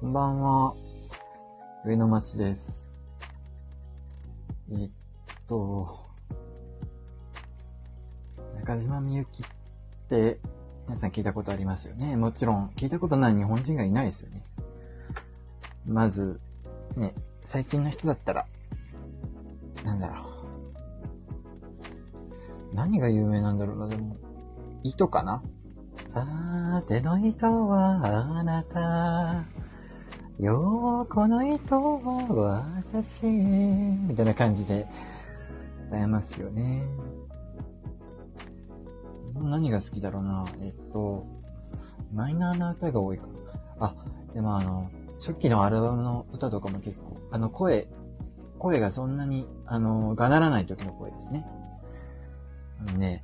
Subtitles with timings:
[0.00, 0.74] こんばんは。
[1.84, 2.96] 上野町です。
[4.72, 4.90] えっ
[5.46, 6.06] と、
[8.56, 9.46] 中島みゆきっ
[10.08, 10.40] て、
[10.86, 12.16] 皆さん聞いたことありますよね？
[12.16, 14.42] もちろん、聞いたことない日本人がいないですよね。
[15.86, 16.40] まず、
[16.96, 18.46] ね、最近の人だったら、
[19.84, 20.24] なんだろ
[22.72, 22.74] う。
[22.74, 24.16] 何が有名なんだろうな、でも。
[24.82, 25.42] 糸かな？
[26.08, 29.59] さての糸はあなた。
[30.40, 33.26] よーこの糸は私。
[33.26, 34.86] みたいな感じで
[35.88, 36.82] 歌えますよね。
[39.34, 40.46] 何が好きだろうな。
[40.62, 41.26] えっと、
[42.14, 43.32] マイナーな歌が多いかな。
[43.80, 43.94] あ、
[44.32, 47.86] でもあの、初期のアルバムの歌とかも結構、あの声、
[48.58, 51.44] 声がそんなに、あの、がならない時の声ですね。
[52.78, 53.22] あのね、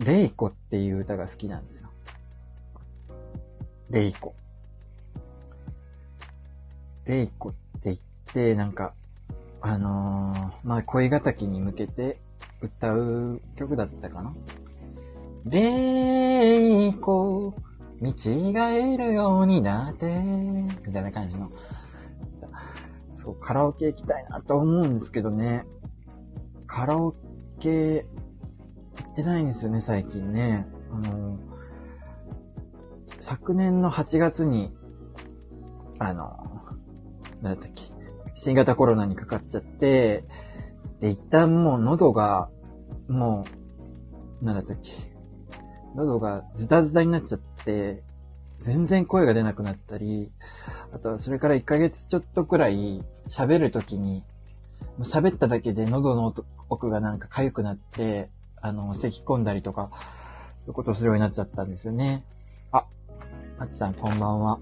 [0.00, 1.90] レイコっていう歌が好きなんですよ。
[3.90, 4.34] レイコ。
[7.06, 7.98] レイコって言っ
[8.32, 8.94] て、なんか、
[9.60, 12.20] あのーまあ、恋敵に向けて
[12.60, 14.34] 歌う曲だったかな。
[15.44, 17.54] レイコ、
[18.00, 20.06] 見違えるようになって、
[20.84, 21.50] みたいな感じの。
[23.10, 25.64] そう、カラオケ行きたいなと思うんですけどね。
[26.66, 27.14] カラオ
[27.60, 28.04] ケ
[28.96, 30.66] 行ってないんですよね、最近ね。
[30.90, 31.38] あの、
[33.20, 34.74] 昨年の8月に、
[36.00, 36.65] あの、
[37.42, 37.82] なんだったっけ、
[38.34, 40.24] 新型コロナにかかっちゃって、
[41.00, 42.50] で、一旦もう喉が、
[43.08, 43.46] も
[44.40, 44.92] う、なんだったっけ、
[45.94, 48.02] 喉がズタズタになっちゃって、
[48.58, 50.30] 全然声が出なくなったり、
[50.92, 54.24] あとはそれから1ヶ月ちょっとくらい喋るときに、
[54.98, 56.34] もう喋っただけで喉の
[56.68, 59.98] 奥がなんか痒くなって、あの、咳込んだりとか、そ
[60.66, 62.24] ういうことをするようになっちゃったんですよね。
[62.72, 62.86] あ、
[63.58, 64.58] あつさんこんばんは。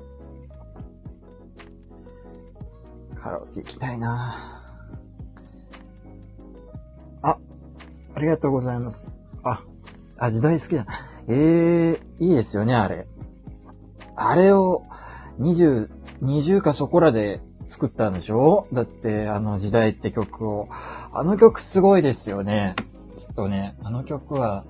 [3.24, 4.62] カラオケ行きたいな
[7.22, 7.38] あ、
[8.14, 9.16] ありがとうございます。
[9.42, 9.62] あ、
[10.18, 10.86] あ、時代好きだ。
[11.26, 13.06] ええいいですよね、あれ。
[14.14, 14.82] あれを、
[15.40, 15.88] 20、
[16.22, 18.68] 20かそこらで作ったんでしょ？
[18.74, 20.68] だって、あの時代って曲を。
[21.10, 22.76] あの曲すごいですよね。
[23.16, 24.66] ちょっとね、あの曲は、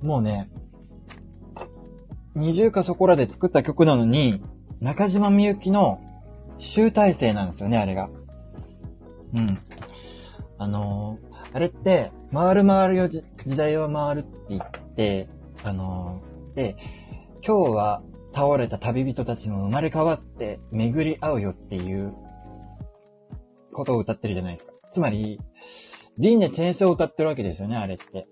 [0.00, 0.48] もうね、
[2.36, 4.42] 20かそこらで作った曲なのに、
[4.80, 6.00] 中島みゆきの
[6.58, 8.10] 集大成なんですよね、あれが。
[9.34, 9.58] うん。
[10.58, 13.24] あのーあれって、回る回るよ時
[13.56, 15.28] 代は回るって言って、
[15.62, 16.76] あのーで、
[17.46, 18.02] 今日は
[18.32, 22.14] 倒れた旅人たちも生まれ変わって巡り合うよっていう
[23.72, 24.72] ことを歌ってるじゃないですか。
[24.90, 25.40] つまり、
[26.18, 28.28] 輪廻転生を歌ってるわけですよね、あれって。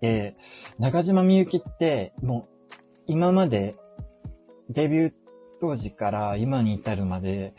[0.00, 0.36] で、
[0.78, 3.76] 中島みゆきって、もう、今まで、
[4.68, 5.12] デビュー
[5.60, 7.54] 当時から今に至るまで、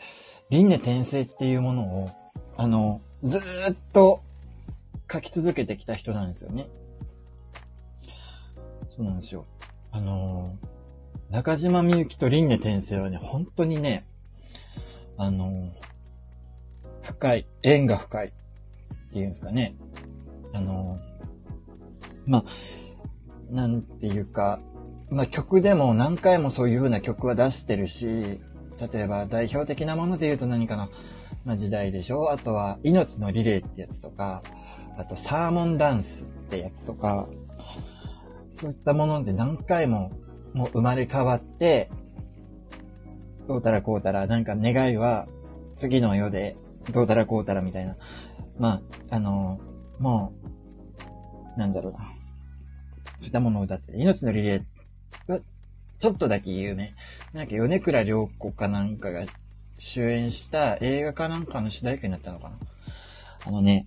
[0.50, 2.10] 輪廻転生っていうものを、
[2.56, 4.22] あの、ずーっと
[5.10, 6.68] 書き続けてきた人なんですよね。
[8.94, 9.46] そうなんですよ。
[9.92, 10.56] あの、
[11.30, 14.04] 中島みゆきと輪廻転生はね、本当にね、
[15.16, 15.72] あの、
[17.02, 18.32] 深い、縁が深いっ
[19.12, 19.76] ていうんですかね。
[20.52, 20.98] あの、
[22.26, 22.44] ま、
[23.50, 24.60] なんていうか、
[25.12, 28.40] まあ曲でも何回もそういう風な曲は出してるし、
[28.92, 30.88] 例えば代表的なもので言うと何かな、
[31.44, 34.42] まあ時代でしょあとは命のリレーってやつとか、
[34.96, 37.28] あとサーモンダンスってやつとか、
[38.50, 40.10] そういったもので何回も
[40.54, 41.90] もう生まれ変わって、
[43.48, 45.28] どうたらこうたら、なんか願いは
[45.74, 46.56] 次の世で
[46.90, 47.96] どうたらこうたらみたいな。
[48.58, 48.80] ま
[49.10, 49.60] あ、あの、
[49.98, 50.32] も
[51.56, 51.98] う、なんだろうな。
[53.18, 54.64] そういったものを歌ってて、命のリレーは、
[56.02, 56.92] ちょっとだけ有名。
[57.32, 59.22] なんか、米倉涼子かなんかが
[59.78, 62.56] 主演した映画かなんかの主題歌になったのかな。
[63.46, 63.86] あのね、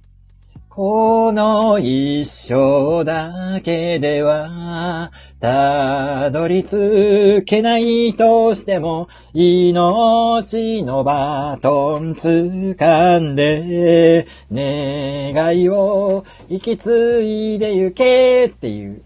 [0.69, 5.11] この一生だけでは、
[5.41, 17.23] たどり着けないとしても、命のバトン掴んで、願いを引き継
[17.55, 19.03] いで行けっていう、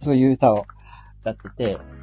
[0.00, 0.64] そういう歌を
[1.20, 1.97] 歌ってて、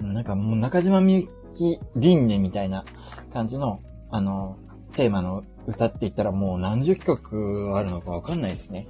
[0.00, 2.84] なんかもう中島みゆき輪廻みたいな
[3.32, 3.80] 感じの、
[4.10, 4.58] あの、
[4.94, 8.88] テーマの歌って言ったらもう何十曲あるのかわかんないですね。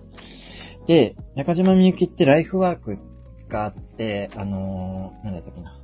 [0.87, 2.99] で、中島みゆきってライフワーク
[3.49, 5.79] があって、あのーなんだったっけな。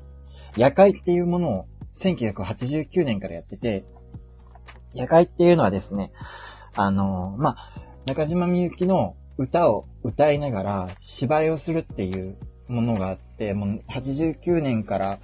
[0.56, 3.84] 夜会っていうものを1989年からやってて、
[4.94, 6.12] 夜会っていうのはですね、
[6.74, 7.72] あのーまあ、
[8.06, 12.36] 中島みゆきの歌を歌いながら芝居をするっていう
[12.68, 15.18] ものがあって、もう89年から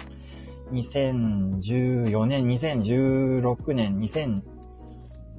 [0.71, 3.99] 2014年、2016年、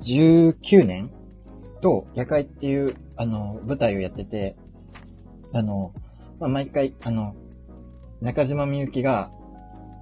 [0.01, 1.11] 2019年
[1.81, 4.57] と、夜会っていう、あの、舞台をやってて、
[5.53, 5.93] あの、
[6.39, 7.37] まあ、毎回、あの、
[8.23, 9.31] 中島みゆきが、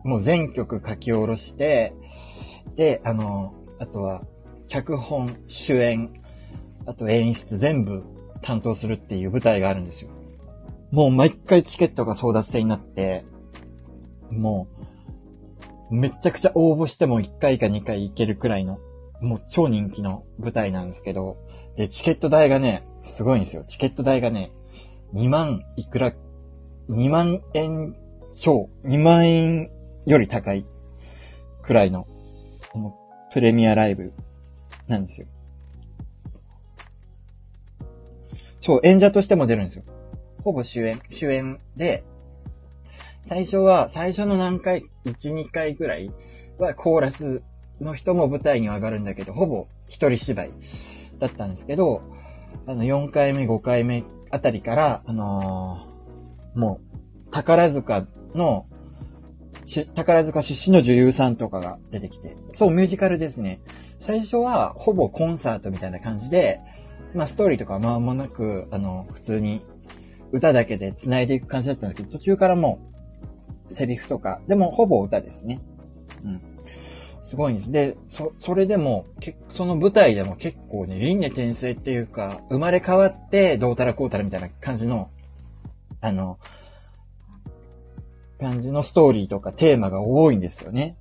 [0.05, 1.95] もう全曲書き下ろして、
[2.77, 4.23] で、あの、あとは、
[4.69, 6.13] 脚本、主演、
[6.87, 8.05] あと演出全部
[8.41, 10.11] 担当するっていう舞台があるんですよ。
[10.93, 13.25] もう毎回チケットが争奪戦になって、
[14.31, 14.69] も
[15.91, 18.79] う、めちゃくちゃ応募しても1回か2回行けるくらいの、
[19.21, 21.37] もう超人気の舞台なんですけど、
[21.77, 23.65] で、チケット代がね、すごいんですよ。
[23.67, 24.53] チケット代がね、
[25.15, 26.13] 2万いくら、
[26.89, 27.97] 2万円
[28.35, 29.71] 超、2万円
[30.07, 30.65] より高い
[31.63, 32.07] くらいの、
[32.73, 32.95] この
[33.33, 34.13] プレミアライブ
[34.87, 35.27] なんですよ。
[38.61, 39.85] そう、演者としても出るんですよ。
[40.45, 42.05] ほぼ主演、主演で、
[43.23, 46.11] 最初は、最初の何回、1、2回ぐらい
[46.59, 47.43] はコーラス
[47.81, 50.53] の人も舞台に上がるんだけど、ほぼ一人芝居
[51.19, 52.03] だったんですけど、
[52.67, 56.81] あの、4回目、5回目あたりから、あのー、も
[57.27, 58.67] う、宝塚の、
[59.95, 63.61] 宝塚出身の女優さんとかが出てきて、そう、ミュージカルですね。
[64.01, 66.61] 最初は、ほぼコンサートみたいな感じで、
[67.15, 69.63] まあ、ストーリーとかまあもなく、あの、普通に
[70.33, 72.81] 歌だけで繋いでいく感じだったんですけど、途中からも
[73.67, 75.61] う、セリフとか、でもほぼ歌ですね。
[76.25, 76.41] うん。
[77.29, 77.71] すごいんです。
[77.71, 85.11] で、そ、それでも、けその舞台でも結構ね、輪廻転生っていうか、生まれ変わってどうたらこうたらみたいな感じの、
[86.01, 86.39] あの、
[88.41, 90.97] 感じのストーリーとかテーマが多いんですよね。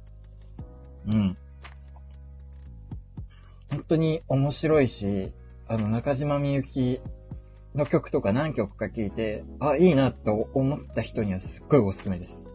[1.08, 1.38] うん。
[3.70, 5.32] 本当に面白いし、
[5.70, 7.00] あの、中島みゆき
[7.74, 12.47] の曲とか何曲か聴いて、あ、いいなと思った人にはすっごいおすすめです。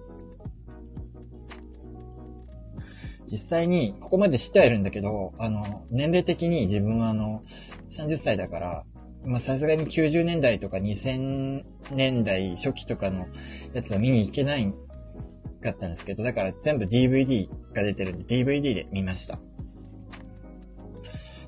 [3.32, 7.42] 実際に、ここまでしてはいるんだけど、あの、年齢的に自分はあの、
[7.90, 8.84] 30歳だから、
[9.24, 11.62] まさすがに90年代とか2000
[11.92, 13.26] 年代初期とかの
[13.72, 14.70] やつは見に行けない
[15.62, 19.38] かったんですけど、だから全部 DVD が出てるんで DVD で見ました。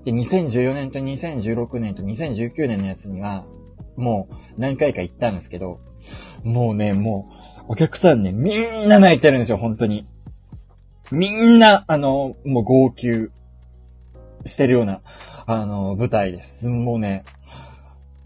[0.07, 3.45] で、2014年と2016年と2019年のやつには、
[3.97, 5.81] もう何回か行ったんですけど、
[6.45, 7.31] もうね、も
[7.61, 10.07] う、お客さんね、みんな泣いてるんですよ、本当に。
[11.11, 13.31] みんな、あの、もう号泣
[14.47, 15.01] してるような、
[15.47, 16.69] あの、舞台です。
[16.69, 17.25] もうね、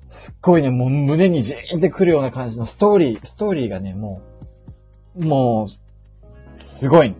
[0.08, 4.22] すっごいね、もう胸にジーンってくるような感じのストーリー、ストーリーがね、も
[5.16, 7.14] う、もう、すごい。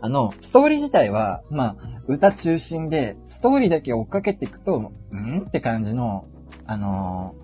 [0.00, 1.76] あの、ストーリー自体は、まあ、
[2.06, 5.44] 歌中心で、ストーリーだけ追っかけていくと、ん？
[5.46, 6.26] って感じの、
[6.66, 7.34] あの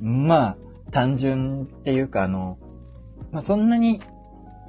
[0.00, 0.56] ー、まあ、
[0.90, 2.58] 単純っていうか、あの、
[3.30, 4.00] まあ、そんなに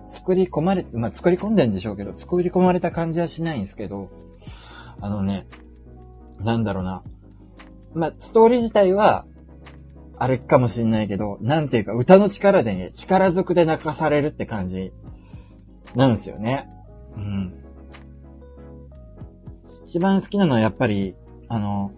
[0.05, 4.10] 作り込まれ、まあ、作り込んでんでしょうけど、作り込まれた感じはしないんですけど、
[5.01, 5.48] あのね、
[6.39, 7.03] なんだろうな。
[7.93, 9.25] まあ、ストーリー自体は、
[10.17, 14.93] あれかもしんないけど、なんていうか、歌の力でね、力ずくで泣かされるって感じ、
[15.95, 16.69] なんですよね。
[17.15, 17.53] うん。
[19.86, 21.15] 一番好きなのはやっぱり、
[21.50, 21.91] あの、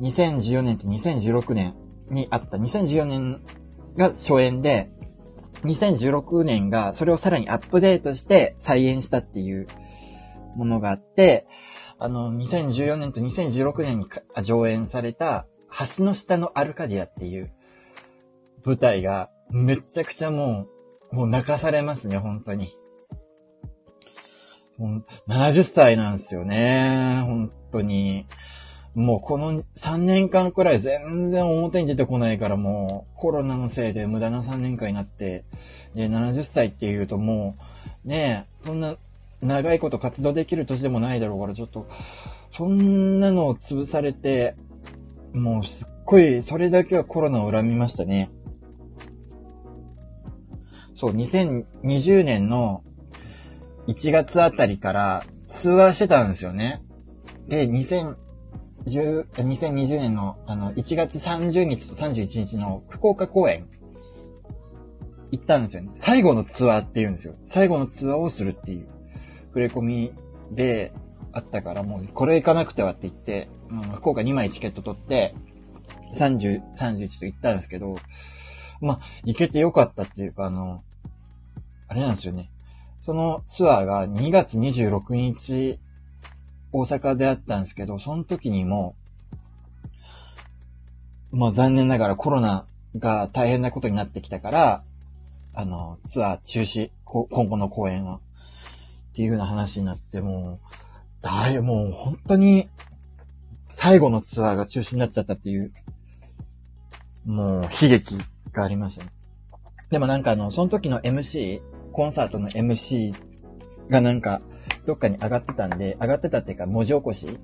[0.00, 1.74] 2014年と2016年
[2.08, 3.40] にあった、2014年
[3.96, 4.90] が初演で、
[5.62, 9.66] 2016年がそれをさらにアップデートして再演したっていう
[10.56, 11.46] ものがあって、
[11.98, 14.06] あの、2014年と2016年に
[14.42, 15.46] 上演された
[15.96, 17.52] 橋の下のアルカディアっていう
[18.64, 20.66] 舞台がめちゃくちゃも
[21.12, 22.76] う、もう泣かされますね、本当に。
[24.78, 27.20] もう70歳なんですよね。
[27.26, 28.26] 本当に。
[28.94, 35.44] もうこの3年間くらい全然表に出てこないからもうコロナのせいで無駄な3年間になって、
[35.94, 37.56] で、70歳っていうとも
[38.04, 38.96] う、ねえ、そんな
[39.42, 41.86] 長いこと活動できる年でもないだろうからちょっと、
[42.52, 44.56] そんなのを潰されて、
[45.32, 48.30] もうすっごい、それだけはコロナを恨みましたね。
[50.96, 52.82] そう、2020年の
[53.86, 56.80] 1月あたりから通話してたんですよね。
[57.48, 58.16] で、2000
[58.86, 63.66] 2010 2020年のあの1月30日と31日の福岡公演
[65.30, 65.90] 行ったんですよね。
[65.94, 67.34] 最後のツアーって言うんですよ。
[67.46, 68.88] 最後のツアーをするっていう
[69.48, 70.12] 触れ込み
[70.50, 70.92] で
[71.32, 73.48] あったからもうこれ行かなくてはって言って、
[73.94, 75.34] 福岡2枚チケット取って
[76.16, 77.96] 30、31と行ったんですけど、
[78.80, 80.82] まあ、行けてよかったっていうか、あの、
[81.86, 82.50] あれなんですよね。
[83.02, 85.78] そのツアーが2月26日、
[86.72, 88.94] 大阪であったんですけど、その時にも、
[91.32, 94.82] まあ残念ながらコロナが大変なことになってきたから、
[95.54, 98.20] あの、ツアー中止、今後の公演は。
[99.10, 102.68] っていう風な話になって、もう、だい、もう本当に、
[103.68, 105.72] 最後のツアーが中止になっちゃったっていう、
[107.24, 108.16] もう悲劇
[108.52, 109.10] がありましたね。
[109.90, 111.60] でもなんかあの、その時の MC、
[111.92, 113.14] コンサートの MC
[113.88, 114.40] がなんか、
[114.86, 117.38] どっかに上がってたんで、上がってたっていうか文字起こし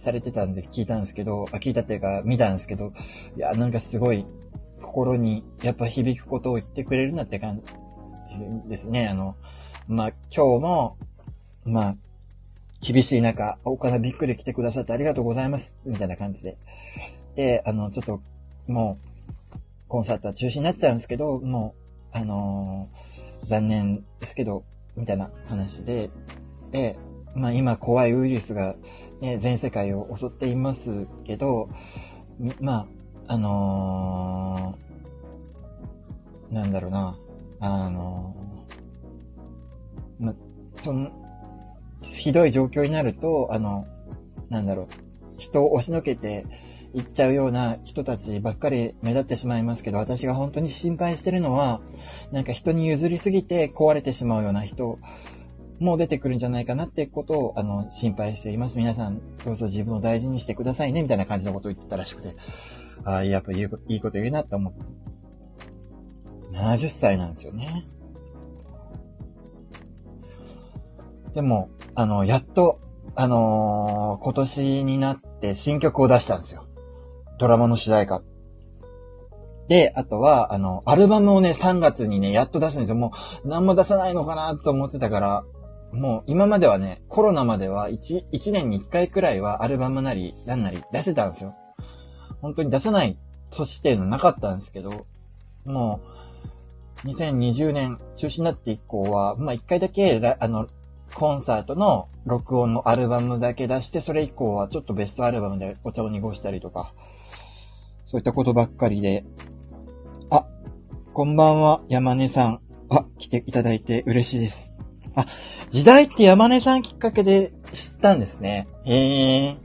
[0.00, 2.92] されてたんで聞いたんですけど、あ聞いたっていうか見たんですけど、
[3.36, 4.26] いや、なんかすごい
[4.82, 7.62] 心にやっぱ響くことを言ってくれるなって感
[8.64, 9.08] じですね。
[9.08, 9.36] あの、
[9.88, 10.96] まあ、今日も、
[11.64, 11.96] まあ、
[12.82, 15.76] 厳しい中、お金びっくり来てくださってありがとうございます。
[15.86, 16.56] みたいな感じで。
[17.36, 18.20] で、あの、ちょっと、
[18.66, 18.98] も
[19.54, 19.58] う、
[19.88, 21.74] コンサートは中止になっちゃうんですけど、も
[22.12, 24.64] う、あのー、残念ですけど、
[24.96, 26.10] みたいな話で、
[26.72, 26.98] で、
[27.36, 28.74] まあ今怖いウイルスが、
[29.20, 31.68] ね、全世界を襲っていますけど、
[32.60, 32.88] ま
[33.28, 37.16] あ、あのー、なんだろうな、
[37.60, 40.34] あのー、ま、
[40.78, 41.10] その、
[42.00, 43.86] ひどい状況になると、あの、
[44.48, 44.86] なんだろう、
[45.38, 46.44] 人を押しのけて
[46.94, 51.80] 行っちゃうような人たちばっかり目立ってしまいますけど、私が本当に心配してるのは、
[52.32, 54.98] なんか人に譲りすぎて壊れてしまうような人
[55.82, 58.78] もう出てくるんじゃないかなってことを、あの、心配しています。
[58.78, 62.34] 皆さん、どうぞ自分を大事にしてくださいね、みたいな感じのことを言ってたらしくて、
[63.04, 64.80] ああ、やっぱいいこと言うなって思って。
[66.52, 67.86] 70歳なんですよね。
[71.34, 72.80] でも、あの、やっと、
[73.14, 76.66] あのー、今年になって新曲を出したんですよ。
[77.38, 78.22] ドラマの主題歌。
[79.68, 82.96] で、あとは、あの、アルバムをね、3月にね、やっと出すんですよ。
[82.96, 83.12] も
[83.44, 85.44] う、何も出さないのかなと思ってたから、
[85.92, 91.54] もう、今まではね、コロナまでは1、1年に1回くらいはアルバムなり、なんなり出せたんですよ。
[92.40, 93.18] 本当に出さない
[93.50, 95.06] 年っていうのなかったんですけど、
[95.64, 96.00] も
[97.04, 100.66] う、2020年中止になって以降は、まあ、1回だけ、あの、
[101.14, 106.94] コンサートの録音のアルバムだけ出して、それ以降はちょっとベストアルバムでお茶を濁したりとか、
[108.06, 109.24] そういったことばっかりで、
[110.30, 110.46] あ、
[111.12, 112.60] こんばんは、山根さん。
[112.88, 114.71] あ、来ていただいて嬉しいです。
[115.14, 115.26] あ、
[115.68, 118.66] 時代って山根さんきっかけで知ったんですね。
[118.84, 119.50] へえ。
[119.50, 119.56] い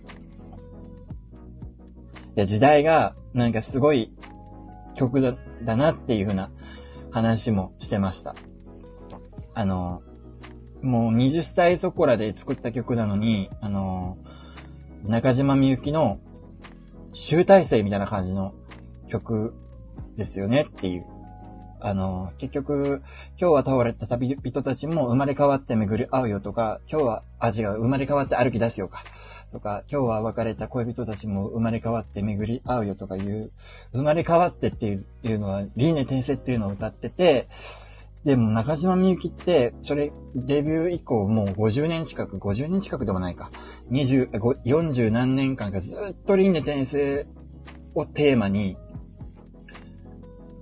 [2.35, 4.11] や、時代が、なんかすごい
[4.95, 6.49] 曲だだなっていう風な
[7.11, 8.35] 話もしてました。
[9.53, 10.01] あの、
[10.81, 14.17] もう20歳そこらで作った曲なのに、あの、
[15.03, 16.19] 中島みゆきの
[17.13, 18.53] 集大成みたいな感じの
[19.07, 19.53] 曲
[20.15, 21.05] ですよねっていう。
[21.79, 23.03] あの、結局、
[23.39, 29.03] 今日は倒れた旅人たちも生まれ変わって巡り合うよとか、今日は味が生まれ変わって歩き出すよか。
[29.51, 33.51] とか、今日は別れた恋人たちも生まれ変わって巡り合うよとかいう、
[33.93, 34.88] 生まれ変わってって
[35.24, 37.48] いうのは、輪廻転生っていうのを歌ってて、
[38.25, 43.51] でも中島みゆきって、それ、デビュー以降もう50年近く、50年近くでもないか。
[43.91, 44.31] 20、
[44.65, 47.27] 40何年間かずっと輪廻転生
[47.96, 48.77] をテーマに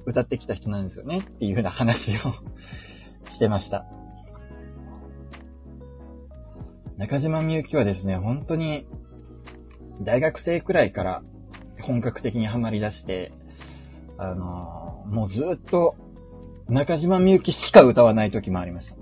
[0.06, 2.34] 歌ってきた人なんですよねっていうふうな話を
[3.30, 3.86] してました。
[6.98, 8.88] 中島みゆきはですね、本当に
[10.02, 11.24] 大学生くらいから
[11.82, 13.34] 本格的にハマり出して、
[14.18, 15.96] あのー、もうずっと
[16.70, 18.96] 中島みゆきしか歌わない時もありました。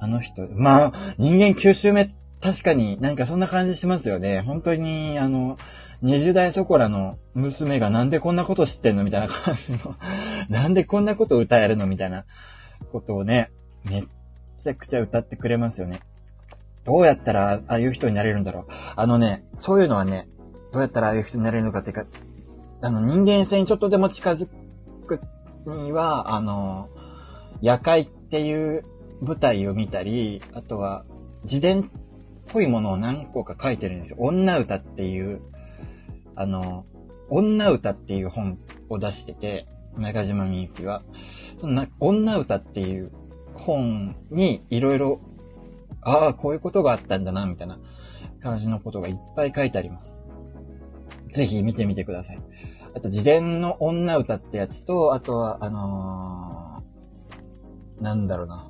[0.00, 4.40] あの人、まあ、人間9周目、確かになんかそんな感じしますよね。
[4.40, 5.56] 本当に、あの、
[6.02, 9.94] 20代そこらの娘がなんでこんなこと知ってんのみたいな感じの
[10.50, 12.24] なんでこんなこと歌えるのみたいな
[12.90, 13.50] ことをね、
[13.84, 14.04] めっ
[14.58, 16.00] ちゃくちゃ歌ってくれますよね。
[16.84, 18.64] どうやったらああいう人になれるんだろう。
[18.96, 20.28] あのね、そういうのはね、
[20.72, 22.06] どうやったらああいう人になれるのかっていうか、
[22.80, 24.48] あの人間性にちょっとでも近づ
[25.06, 25.20] く
[25.66, 26.88] には、あの、
[27.60, 28.84] 夜会っていう
[29.20, 31.04] 舞台を見たり、あとは
[31.44, 31.84] 自伝っ
[32.48, 34.16] ぽいものを何個か書いてるんですよ。
[34.18, 35.40] 女歌っていう、
[36.34, 36.84] あの、
[37.28, 38.58] 女歌っていう本
[38.88, 41.02] を出してて、中島みゆきは。
[41.60, 43.12] その女歌っていう
[43.54, 45.20] 本にいろいろ、
[46.00, 47.78] ああ、こういうことがあったんだな、みたいな
[48.42, 50.16] 感じのことがいっぱい書いてあります。
[51.28, 52.38] ぜひ見てみてください。
[52.94, 58.68] あと、自伝の女歌ってやつと、あとは、あのー、なんだろうな。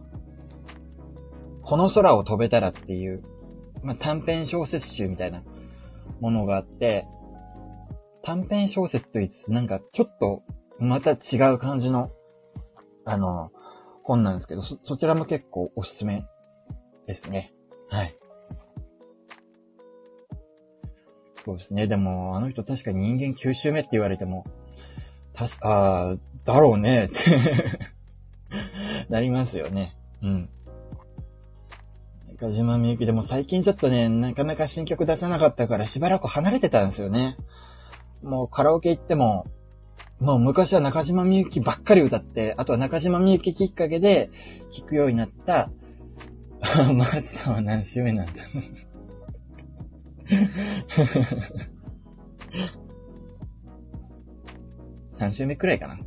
[1.62, 3.22] この空を飛べたらっていう、
[3.82, 5.42] まあ、短編小説集みたいな
[6.20, 7.06] ものがあって、
[8.22, 10.42] 短編小説と言いつつ、なんかちょっと
[10.78, 12.10] また違う感じの、
[13.04, 13.50] あの、
[14.02, 16.26] 本なんですけど、そ、そちらも結構おすすめ
[17.06, 17.52] ですね。
[17.88, 18.16] はい。
[21.44, 21.86] そうですね。
[21.86, 24.44] でも、あの人確かに人間9周目って言われても、
[25.32, 27.20] たし、ああ、だろうねって
[29.08, 29.96] なりますよね。
[30.22, 30.48] うん。
[32.28, 37.36] 中島みゆきでも最近ちょっとね、なかなか新曲出さなかったからしばらく離れてたんですよね。
[38.22, 39.46] もうカラオケ行っても、
[40.20, 44.30] もう昔は中島みゆきばっかり歌って、あとは中島みゆききっかけで
[44.70, 45.70] 聴くようになった、
[46.94, 48.32] マーチさんは何周目なんだ
[55.12, 55.98] 3週 目くらいかな。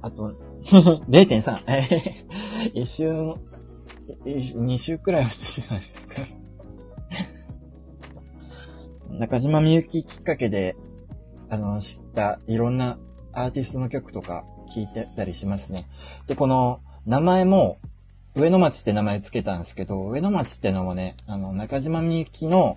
[0.00, 1.62] あと、0.3。
[1.66, 3.10] えー、一週、
[4.24, 6.45] 2週くらいはしたじゃないですか。
[9.18, 10.76] 中島みゆききっかけで、
[11.48, 12.98] あの、知ったいろんな
[13.32, 14.44] アーティストの曲とか
[14.74, 15.86] 聞いてたりしますね。
[16.26, 17.78] で、この名前も、
[18.34, 22.76] 上野町って名前つけたんですけど、上野町ってのもね、あの、中島みゆきの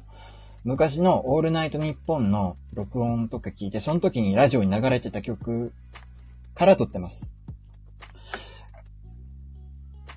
[0.63, 5.73] 昔のオールナイトニッポンの録音とか聞いて、その時にラジオに流れてた曲
[6.55, 7.29] から撮ってます。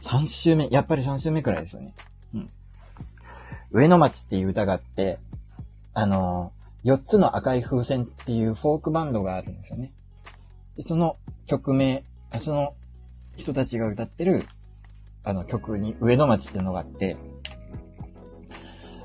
[0.01, 1.95] 3週目、やっぱり3週目くらいですよね。
[2.35, 2.51] うん。
[3.73, 5.19] 上野町っていう歌があって、
[5.95, 6.53] あの、
[6.85, 9.93] 4つの赤い風船っていうフォークバンドがあるんですよね。
[10.77, 12.05] で、その曲名、
[12.41, 12.75] その
[13.37, 14.45] 人たちが歌ってる
[15.25, 17.17] あの曲に上野町っていうのがあって、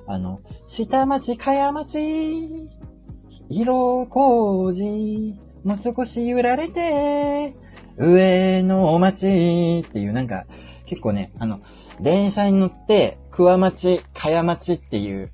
[0.08, 2.70] あの、下町、茅町、
[3.50, 7.56] 色工事、もう少し揺られて、
[7.98, 10.46] 上野町っていうなんか、
[10.86, 11.60] 結構ね、あの、
[12.00, 15.32] 電車に乗って、桑町、茅町っていう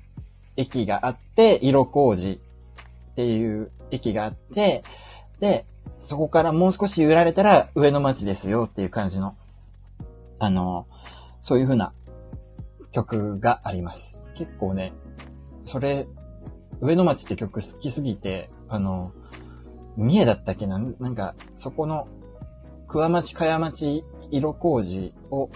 [0.56, 2.40] 駅があって、色工事
[3.12, 4.82] っていう駅があって、
[5.40, 5.66] で、
[5.98, 9.36] そこからもう少し揺られたら上野町ですよっていう感じの
[10.38, 10.86] あの、
[11.40, 11.92] そういう風な
[12.92, 14.28] 曲があります。
[14.34, 14.92] 結構ね、
[15.64, 16.06] それ、
[16.80, 19.12] 上野町って曲好きすぎて、あの、
[19.96, 20.78] 三重だったっけな？
[20.78, 22.08] なんか、そこの、
[22.88, 25.48] 桑町、茅町、色工事を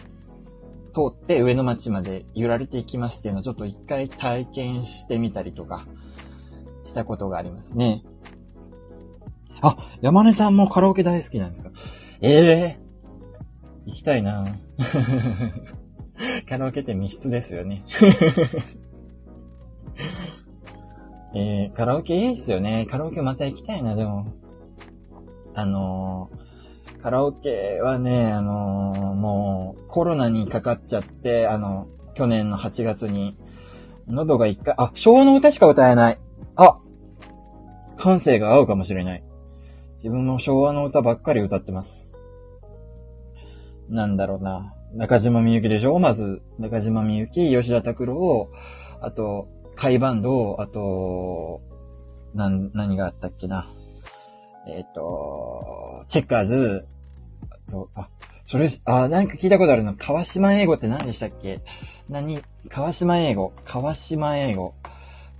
[0.99, 5.87] 通って上野町まで揺られていきますっていうのをちょっと一回体験してみたりとか、
[6.85, 8.03] したことがありますね。
[9.61, 11.71] あ、山根さんもカラオケ大好きなんですか？
[12.21, 14.47] ええー、行きたいな
[16.49, 17.85] カラオケって密室ですよね
[21.35, 22.87] えー、カラオケいいですよね。
[22.91, 24.27] カラオケまた行きたいな、でも。
[25.55, 26.48] あのー、
[27.03, 33.37] カラオケはね、あのー、もう、コロナにかかっちゃって、あの、去年の8月に、
[34.09, 36.19] 喉が一回、あ、昭和の歌しか歌えない。
[36.57, 36.79] あ
[37.97, 39.23] 感性が合うかもしれない。
[39.95, 42.17] 自分も昭和の歌ばっかり歌ってます。
[43.89, 44.75] なんだろうな。
[44.93, 45.99] 中島みゆきでしょ？
[45.99, 48.51] まず、中島みゆき、吉田拓郎、
[49.01, 51.61] あと、海バンドを、あと、
[52.35, 53.69] なん、何があったっけな。
[54.69, 56.87] えっ、ー、と、チェッカーズ、
[57.51, 58.09] あと、あ、
[58.47, 59.95] それ、あ、なんか聞いたことあるの。
[59.95, 61.61] 川島英語って何でしたっけ？
[62.09, 62.43] 何？
[62.69, 63.53] 川島英語。
[63.65, 64.75] 川島英語。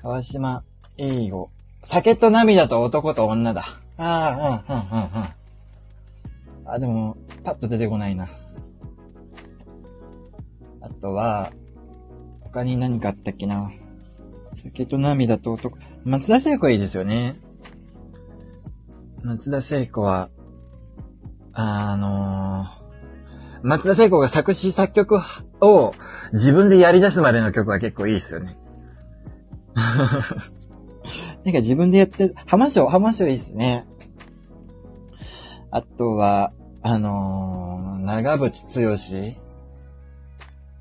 [0.03, 0.65] 川島
[0.97, 1.51] 英語。
[1.85, 3.81] 酒と涙と男と女だ。
[3.97, 6.71] ああ、うん、うん、うん、うん。
[6.71, 8.29] あ、でも、パッと出てこないな。
[10.81, 11.53] あとは、
[12.41, 13.71] 他に何かあったっけな。
[14.55, 15.79] 酒と涙と男。
[16.05, 17.37] 松田聖子はいいですよね。
[19.23, 20.31] 松田聖子は、
[21.53, 25.21] あのー、松田聖子が作詞作曲
[25.61, 25.93] を
[26.33, 28.57] 自分でやり出すまでの曲は結構いいですよね。
[31.45, 33.87] なんか自分でやって、浜章、浜章いいっすね。
[35.71, 36.53] あとは、
[36.83, 39.43] あのー、長渕剛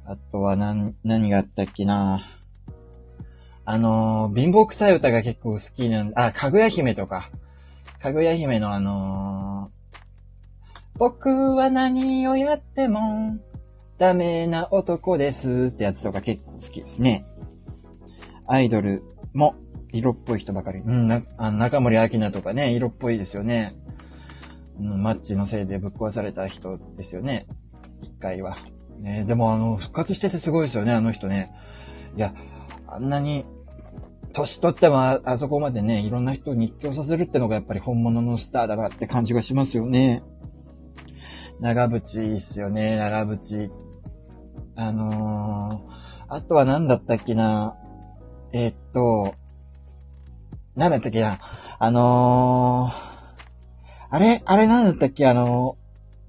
[0.06, 2.22] あとは何、何があったっけな
[3.66, 7.30] あのー、貧乏臭い歌が結構好きなんあ、かぐや姫とか。
[8.00, 13.38] かぐや姫のあのー、僕は何をやっても、
[13.98, 17.26] ダメな男ですってやつとか結構好きですね。
[18.46, 19.56] アイドルも
[19.92, 20.80] 色っぽい人ばかり。
[20.80, 23.76] うん、な、あ中森明菜とかね、色っぽいですよね。
[24.80, 27.48] うんマッチのせいでぶっ壊された人ですよね。
[28.04, 28.58] 一回は。
[29.00, 31.52] ねでもあの、復活しててすごいですよね、あの人ね。
[32.16, 32.34] いや、
[32.88, 33.46] あんなに、
[34.34, 40.24] 年取ってもあそこまでね、いろんな人を日狂させるってのがやっぱり本物のスターだなって感じがしますよね。
[41.60, 43.72] 長渕いいっすよね、長渕。
[44.76, 47.76] あのー、あとは何だったっけな。
[48.54, 49.34] えー、っと、
[50.76, 51.40] なんだったっけな。
[51.80, 52.94] あのー、
[54.10, 55.28] あれあれなんだったっけ？
[55.28, 55.78] あの、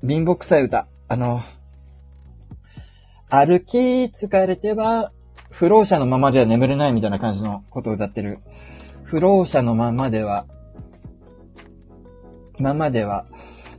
[0.00, 0.88] 貧乏臭い歌。
[1.08, 1.42] あの、
[3.28, 5.12] 歩き疲れては、
[5.50, 8.38] 不老者のままでは眠れないみたいな感じのことを歌ってる。
[9.04, 10.46] 不老者のままでは、
[12.58, 13.26] ままでは、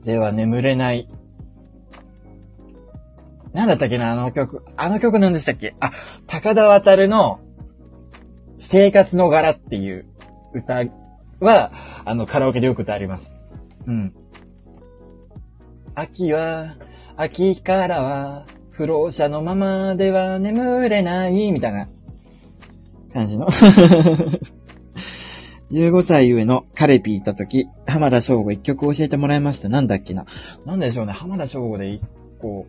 [0.03, 1.08] では眠れない。
[3.53, 4.63] なんだったっけな、あの曲。
[4.77, 5.75] あの曲なんでしたっけ？
[5.79, 5.91] あ、
[6.27, 7.39] 高田渡の
[8.58, 10.05] 生活の柄っていう
[10.53, 10.84] 歌
[11.39, 11.71] は、
[12.05, 13.36] あの、カラオケでよく歌あります。
[13.88, 14.13] うん。
[15.95, 16.75] 秋は、
[17.15, 18.45] 秋からは、
[18.80, 21.89] 不老者のままでは眠れない、みたいな
[23.12, 23.50] 感じの
[25.70, 29.68] 15歳上のカレピーいたとき、浜田省吾一曲教えてもらいました。
[29.68, 30.26] なんだっけな。
[30.65, 31.12] なんでしょうね。
[31.12, 32.02] 浜田省吾で一
[32.39, 32.68] 個、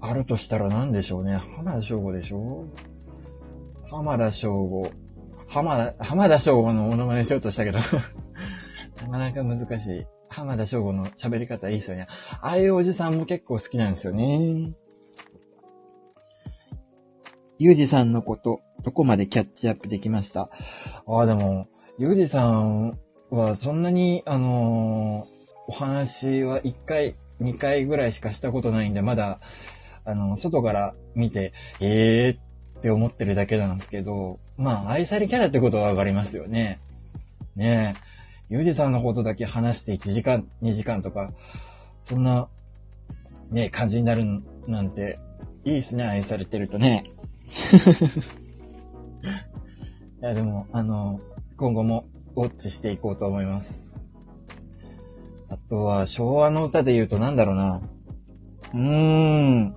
[0.00, 1.42] あるとしたらなんでしょうね。
[1.56, 2.66] 浜田省吾でしょ
[3.90, 4.92] 浜田省吾。
[5.48, 7.84] 浜田、浜田省吾のモノマネしようとしたけど な
[9.10, 10.06] かなか難しい。
[10.36, 12.08] 浜田省吾の喋り方いいっすよね。
[12.42, 14.70] ああいうおじさんも結構好きなんですよね。
[17.58, 20.50] ゆうじさんのこと、どこまでキャッチアップできました？
[21.06, 21.68] ああ、でも、
[21.98, 22.98] ゆうじさん
[23.30, 25.26] はそんなに、あのー、
[25.68, 29.40] お話は1回、2回ぐらいしかしたことないんで、まだ、
[30.04, 36.78] あの、外から見て、ええー、って思ってるだけなんですけど、まあ、愛されキャラってことはわかりますよね。
[37.54, 38.05] ねえ。
[38.48, 41.32] ゆうじさんのことだけ話して1時間、2時間とか、
[42.04, 42.48] そんな、
[43.50, 44.24] ね、感じになる
[44.68, 45.18] なんて、
[45.64, 47.10] いいですね、愛されてるとね。
[50.22, 51.20] いや、でも、あの、
[51.56, 52.06] 今後も
[52.36, 53.92] ウォッチしていこうと思います。
[55.48, 57.80] あとは、昭和の歌で言うとなんだろうな。
[58.74, 59.74] うーん。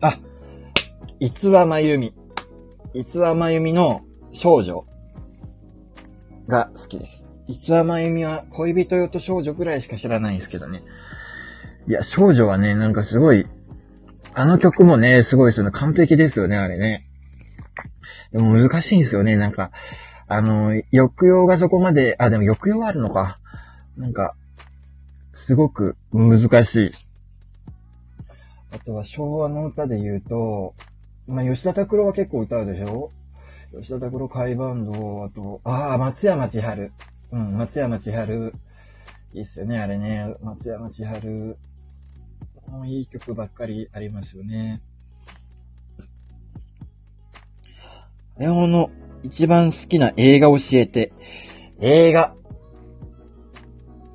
[0.00, 0.18] あ、
[1.20, 2.14] いつわまゆみ。
[2.94, 4.00] いつわまゆみの
[4.32, 4.86] 少女
[6.48, 7.26] が好きです。
[7.46, 10.78] いつわまゆみは恋人よと少女ぐらいしか知らないんですけどね。
[11.88, 13.46] いや、少女はね、なんかすごい、
[14.34, 15.72] あの曲もね、すごいですよね。
[15.72, 17.06] 完璧ですよね、あれね。
[18.30, 19.72] でも難しいんですよね、なんか。
[20.28, 23.38] あの、抑揚がそこまで、あ、でも抑揚あるのか。
[23.96, 24.34] なんか、
[25.32, 26.90] すごく難しい。
[28.70, 30.74] あとは昭和の歌で言うと、
[31.26, 33.10] まあ、吉田拓郎は結構歌うでしょ？
[33.78, 36.92] 吉田拓郎海バンド、あと、ああ、松山千春。
[37.32, 38.52] うん、松山千春。
[39.32, 40.34] いいっすよね、あれね。
[40.42, 41.56] 松山千春。
[42.68, 44.82] もういい曲ばっかりありますよね。
[48.38, 48.90] あやほの
[49.22, 51.14] 一番好きな映画教えて。
[51.80, 52.34] 映画。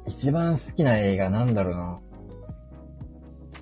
[0.06, 1.99] 一番好きな映画なんだろうな。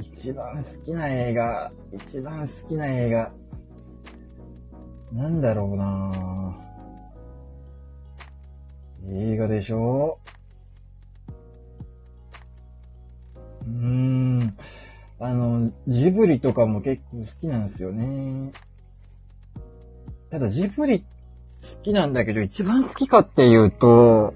[0.02, 3.32] 一番好きな映画、一番好きな映画。
[5.14, 6.65] なんだろうな
[9.10, 10.20] 映画でしょ？
[13.62, 14.58] うーん。
[15.20, 18.52] あの、ジブリとかも結構好きなんですよね。
[20.30, 21.06] ただジブリ好
[21.84, 24.34] きなんだけど、一番好きかっていうと、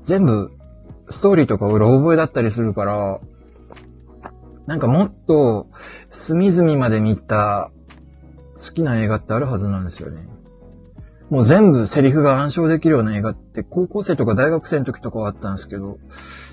[0.00, 0.52] 全部
[1.08, 3.20] ストーリーとかうろ覚えだったりするから、
[4.66, 5.68] なんかもっと
[6.10, 7.70] 隅々まで見た
[8.54, 10.31] 好きな映画ってあるはずなんですよね。
[11.32, 15.96] もう全部セリフが暗唱できるような映画って高校生とか大学生の時とかはあったんですけど、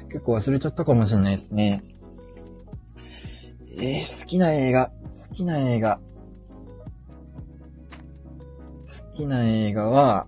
[0.07, 1.83] 結構忘れちゃったかもしれないですね。
[3.77, 5.99] えー、好きな映画、好きな映画。
[8.85, 10.27] 好きな映画は、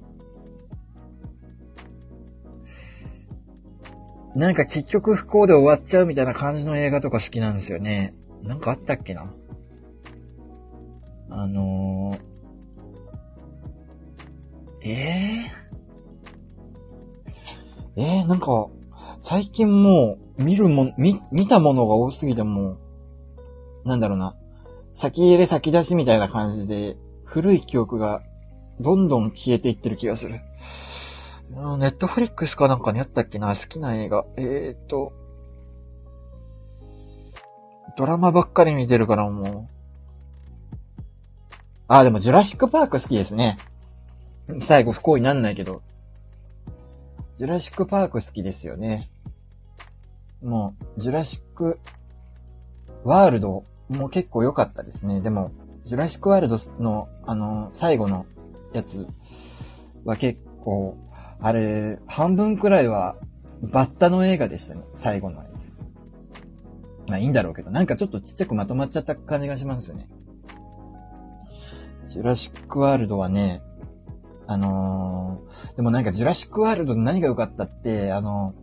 [4.35, 8.13] なんか結局不幸で終わっちゃうみたいな感じの映画とか好きなんですよね。
[8.43, 9.33] なんかあったっけな？
[11.29, 12.30] あのー、
[14.83, 18.67] えー、えー、なんか、
[19.19, 22.77] 最近もう、見るもん、見、見たものが多すぎても
[23.83, 24.35] なんだろうな、
[24.93, 28.21] 先入れ先出しみたいな感じで、古い記憶が
[28.79, 30.39] どんどん消えていってる気がする。
[31.49, 33.55] ネットフリックスかなんかにあったっけな？
[33.55, 34.25] 好きな映画。
[34.37, 35.13] えーと、
[37.97, 39.73] ドラマばっかり見てるからもう。
[41.87, 43.57] あ、でもジュラシックパーク好きですね。
[44.59, 45.81] 最後不幸になんないけど。
[47.35, 49.09] ジュラシックパーク好きですよね。
[50.43, 51.79] もう、ジュラシック
[53.03, 55.21] ワールドも結構良かったですね。
[55.21, 55.51] でも、
[55.83, 58.25] ジュラシックワールドの、あの、最後の
[58.73, 59.07] やつ
[60.03, 60.97] は結構、
[61.39, 63.15] あれ、半分くらいは、
[63.61, 64.83] バッタの映画でしたね。
[64.95, 65.73] 最後のやつ。
[67.07, 70.07] まあいいんだろうけど、なんかちょっとちっちゃくまとまっちゃった感じがしますよね。
[72.05, 73.61] ジュラシックワールドはね、
[74.51, 78.53] あのー、でもなんかジュラシックワールドの何が良かったって、あの、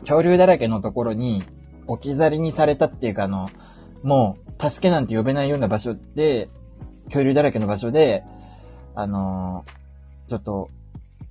[0.00, 1.42] 恐竜だらけのところに
[1.86, 3.48] 置き去りにされたっていうか、あの、
[4.02, 6.50] もう、助けなんて呼べないような場所で、
[7.06, 8.22] 恐竜だらけの場所で、
[8.94, 10.68] あのー、ちょっと、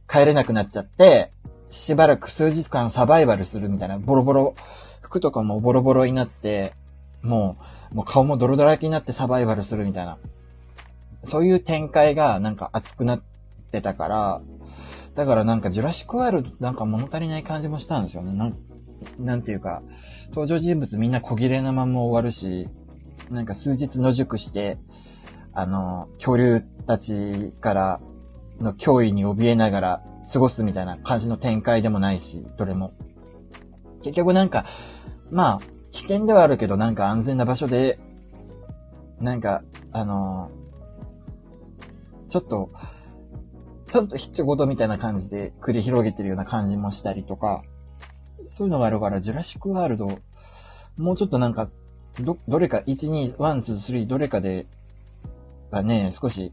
[0.10, 1.32] 帰れなくなっちゃって、
[1.70, 4.56] しばらく数日間サバイバルするみたいな、ボロボロ、
[5.02, 6.74] 服とかもボロボロになって、
[7.22, 7.58] も
[7.92, 10.18] う、もう顔もドロドロ焼きになってサバイバルするみたいな。
[11.24, 13.22] そういう展開がなんか熱くなっ
[13.72, 14.42] てたから、
[15.16, 18.34] だからなんかジュラシックワールドなんか物足りない感じもしたんですよね。
[18.34, 18.58] なん、
[19.18, 19.82] なんていうか、
[20.30, 22.70] 登場人物みんな小切れなまま終わるし、
[23.30, 24.78] なんか数日野宿して、
[25.54, 28.02] あの、恐竜たちから
[28.60, 32.94] の脅威に怯えながら過ごすみたいな感じの展開でもないし、どれも。
[34.04, 34.66] 結局なんか、
[35.32, 38.00] まあ、危険ではあるけどなんか安全な場所で、
[39.20, 40.52] なんか、あの、
[42.28, 42.70] ちょっと、
[43.90, 47.64] ちょっと必要事みたいな感じで繰り広げてるような感じもしたりとか、
[48.50, 50.20] そういうのがあるから、ジュラシックワールド、
[50.98, 51.70] もうちょっとなんか、
[52.20, 54.68] ど、どれか、1、2、1、2、3、どれかで、
[55.72, 56.52] がね、少し、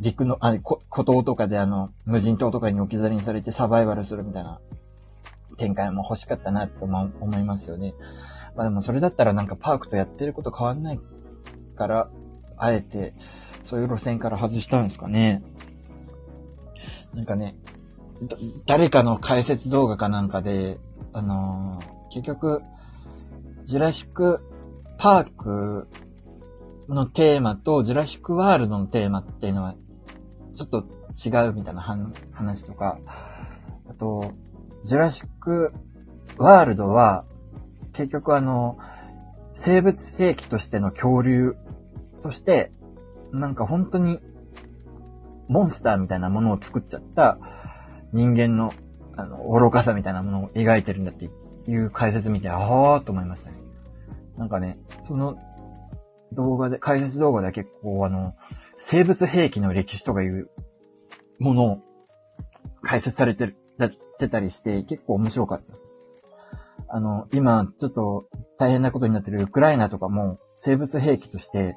[0.00, 4.60] 陸の、あ、孤島とかであの、無人島とかに置き去りにされてサバイバルするみたいな
[5.58, 7.94] 展開も欲しかったなって思いますよね。
[8.56, 11.00] まあでもそれだったらなんかパークとやってること変わんない
[11.76, 12.10] から、
[12.56, 13.14] あえて、
[13.64, 15.42] そういう路線から外したんですかね。
[17.14, 17.56] なんかね、
[18.66, 20.78] 誰かの解説動画かなんかで、
[21.12, 22.62] あのー、結局、
[23.64, 24.40] ジュラシック
[24.98, 25.88] パーク
[26.88, 29.74] のテーマとジュラシックワールドのテーマっていうのは、
[30.54, 31.80] ちょっと違うみたいな
[32.32, 32.98] 話とか、
[33.88, 34.32] あと、
[34.84, 35.72] ジュラシック
[36.38, 37.24] ワールドは、
[37.92, 38.78] 結局あの、
[39.54, 41.56] 生物兵器としての恐竜
[42.22, 42.72] として、
[43.32, 44.20] なんか本当に、
[45.48, 47.38] モンスターみたいなものを作っちゃった
[48.12, 48.72] 人間の、
[49.16, 51.30] あの、愚かさみたいなものを描いてるんだって
[51.70, 53.58] いう解説見て、ああと思いましたね。
[54.36, 55.38] なんかね、その
[56.32, 58.34] 動画で、解説動画で結構あの、
[58.78, 60.50] 生物兵器の歴史とかいう
[61.38, 61.78] ものを
[62.82, 65.76] 解説されてる、やってたりして、結構面白かった。
[66.88, 68.26] あの、今、ちょっと
[68.58, 71.76] 大変なことになってるウクライナとかも、生物兵器として、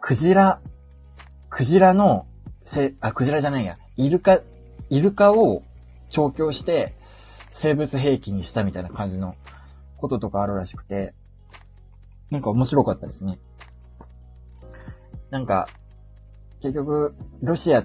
[0.00, 0.60] クジラ、
[1.48, 2.26] クジラの、
[2.68, 4.40] せ、あ、クジラじゃないや、イルカ、
[4.90, 5.62] イルカを
[6.10, 6.94] 調教して、
[7.50, 9.36] 生物兵器にしたみたいな感じの
[9.96, 11.14] こととかあるらしくて、
[12.30, 13.38] なんか面白かったですね。
[15.30, 15.68] なんか、
[16.60, 17.84] 結局、ロシア、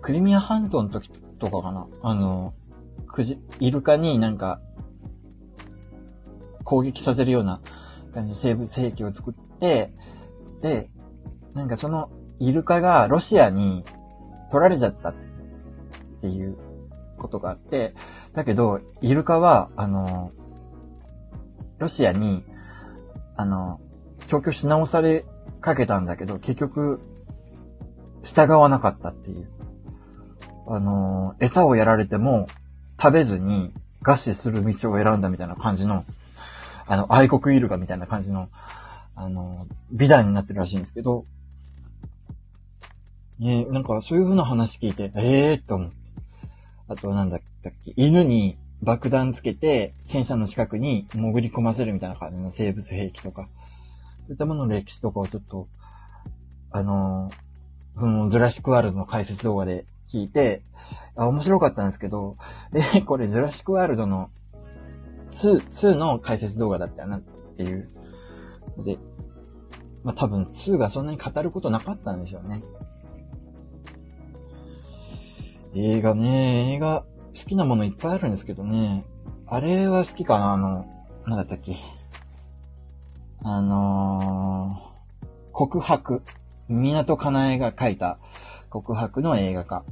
[0.00, 2.54] クリミア半島の時とかかなあの、
[3.06, 4.62] くじ、イルカになんか、
[6.64, 7.60] 攻撃させるような
[8.14, 9.92] 感じの生物兵器を作って、
[10.62, 10.88] で、
[11.52, 13.84] なんかそのイルカがロシアに
[14.52, 15.14] 取られちゃったっ
[16.20, 16.58] ていう
[17.16, 17.94] ことがあって、
[18.34, 20.30] だけど、イルカは、あの、
[21.78, 22.44] ロシアに、
[23.34, 23.80] あの、
[24.26, 25.24] 調教し直され
[25.62, 27.00] かけたんだけど、結局、
[28.22, 29.48] 従わなかったっていう。
[30.68, 32.46] あの、餌をやられても
[33.00, 36.02] 食べずに餓死する道を選んだみたいな感じの、
[36.86, 38.50] あの、愛国イルカみたいな感じの、
[39.16, 39.56] あの、
[39.90, 41.24] 美談になってるらしいんですけど、
[43.42, 46.02] ねなんかそういう風な話聞いて、ええー、と思って。
[46.88, 53.48] あとはなんだっけ、犬に爆弾つけて戦車の近くに潜り込ませるみたいな感じの生物兵器とか、
[54.18, 55.68] そういったものの歴史とかをちょっと、
[56.70, 60.62] あのー、その、ジュラシックワールドの解説動画で聞いて、
[61.16, 62.36] あ、面白かったんですけど、
[62.72, 64.28] で、これ、ジュラシックワールドの
[65.30, 67.20] 2、2の解説動画だったよなっ
[67.56, 67.88] ていう。
[68.78, 68.98] で、
[70.02, 72.62] まあ、多分2がそんなに語ることなかったんでしょうね。
[75.74, 79.04] 映画ね、映画好きなものいっぱいあるんですけどね。
[79.46, 80.52] あれは好きかな？
[80.52, 80.86] あの、
[81.26, 81.76] なんだったっけ？
[83.42, 86.22] あのー、告白。
[86.68, 88.18] 港かなえが書いた
[88.70, 89.84] 告白の映画化。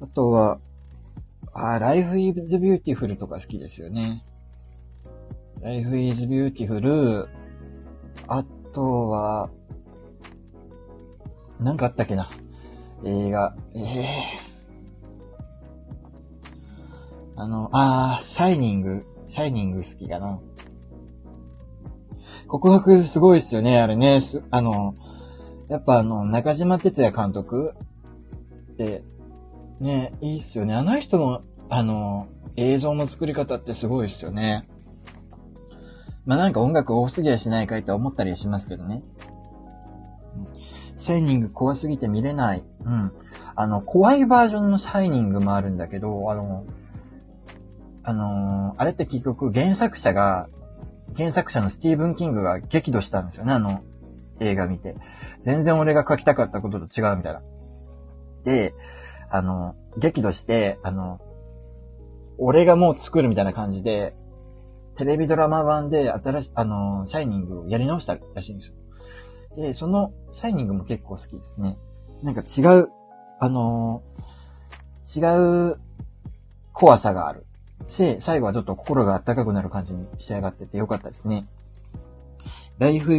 [0.00, 0.58] あとは、
[1.54, 4.24] あ、Life is Beautiful とか好きですよね。
[5.62, 7.28] Life is Beautiful。
[8.26, 9.50] あとは、
[11.58, 12.28] なんかあったっけな？
[13.04, 13.54] 映画。
[13.74, 14.49] ええー、
[17.40, 19.06] あの、あー、シャイニング。
[19.26, 20.40] シャイニング好きかな。
[22.46, 24.20] 告白すごいっすよね、あれね。
[24.50, 24.94] あの、
[25.70, 27.74] やっぱあの、中島哲也監督
[28.72, 29.02] って、
[29.80, 30.74] ね、いいっすよね。
[30.74, 34.68] あの人の、あの、映像の作り方ってすごいっすよね。
[36.26, 39.02] まあなんか音楽多すぎやしないかいって思ったりしますけどね。
[40.98, 42.64] シャイニング怖すぎて見れない。
[42.84, 43.12] うん。
[43.56, 46.66] あの、怖いバージョンのシャイニングもあるんだけど、あの、
[48.10, 50.48] あのーあれって結局原作者が、
[51.16, 53.82] 原作者のスティーブン・キングが激怒したんですよね、あの、
[54.40, 54.96] 映画見て。
[55.40, 57.42] 全然俺が書きたかったことと違うみたいな。
[58.44, 58.74] で、
[59.30, 61.20] あの、激怒して、あの、
[62.38, 64.14] 俺がもう作るみたいな感じで、
[64.96, 68.74] テレビドラマ版で新し、あの、シャイニングをやり直したらしいんですよ。
[69.54, 71.78] で、その、シャイニングも結構好きですね。
[72.22, 72.88] なんか違う、
[73.38, 74.02] あの
[75.16, 75.20] 違
[75.70, 75.80] う
[76.72, 77.46] 怖さがある。
[77.86, 81.46] し、最後はちょっと心が温かくなる感じに仕上がっててよかったですね。
[82.78, 83.12] Life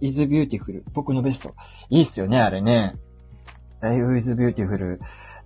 [0.00, 1.54] is Beautiful 僕のベスト。
[1.88, 2.94] いいっすよね、あれね。
[3.80, 4.98] Life is Beautiful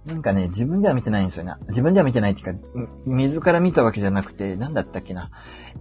[0.07, 1.53] なんかね、自分では見てないんですよね。
[1.69, 2.61] 自分では見てないっていうか、
[3.05, 5.31] 自ら見たわけじゃなくて、なんだったっけな。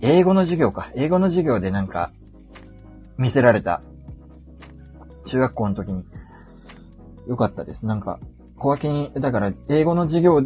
[0.01, 0.91] 英語の授業か。
[0.95, 2.11] 英語の授業でなんか、
[3.17, 3.81] 見せられた。
[5.25, 6.03] 中学校の時に。
[7.27, 7.85] よかったです。
[7.85, 8.19] なんか、
[8.57, 10.41] 小分けに、だから、英語の授業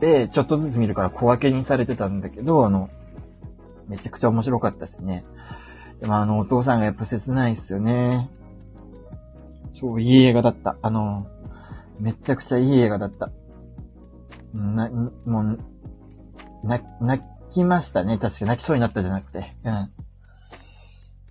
[0.00, 2.88] でちょっとずつ見るから小分けにされてたんだけど、あの、
[3.88, 5.24] めちゃくちゃ面白かったですね。
[6.00, 8.30] でもあの、お父さんがやっぱ切ないっすよね。
[9.74, 10.76] そう、いい映画だった。
[10.82, 11.26] あの、
[11.98, 13.30] めちゃくちゃいい映画だった。
[14.52, 15.58] な、もう、
[16.64, 18.18] な、泣きましたね。
[18.18, 19.56] 確か泣きそうになったじゃなくて。
[19.64, 19.90] うん。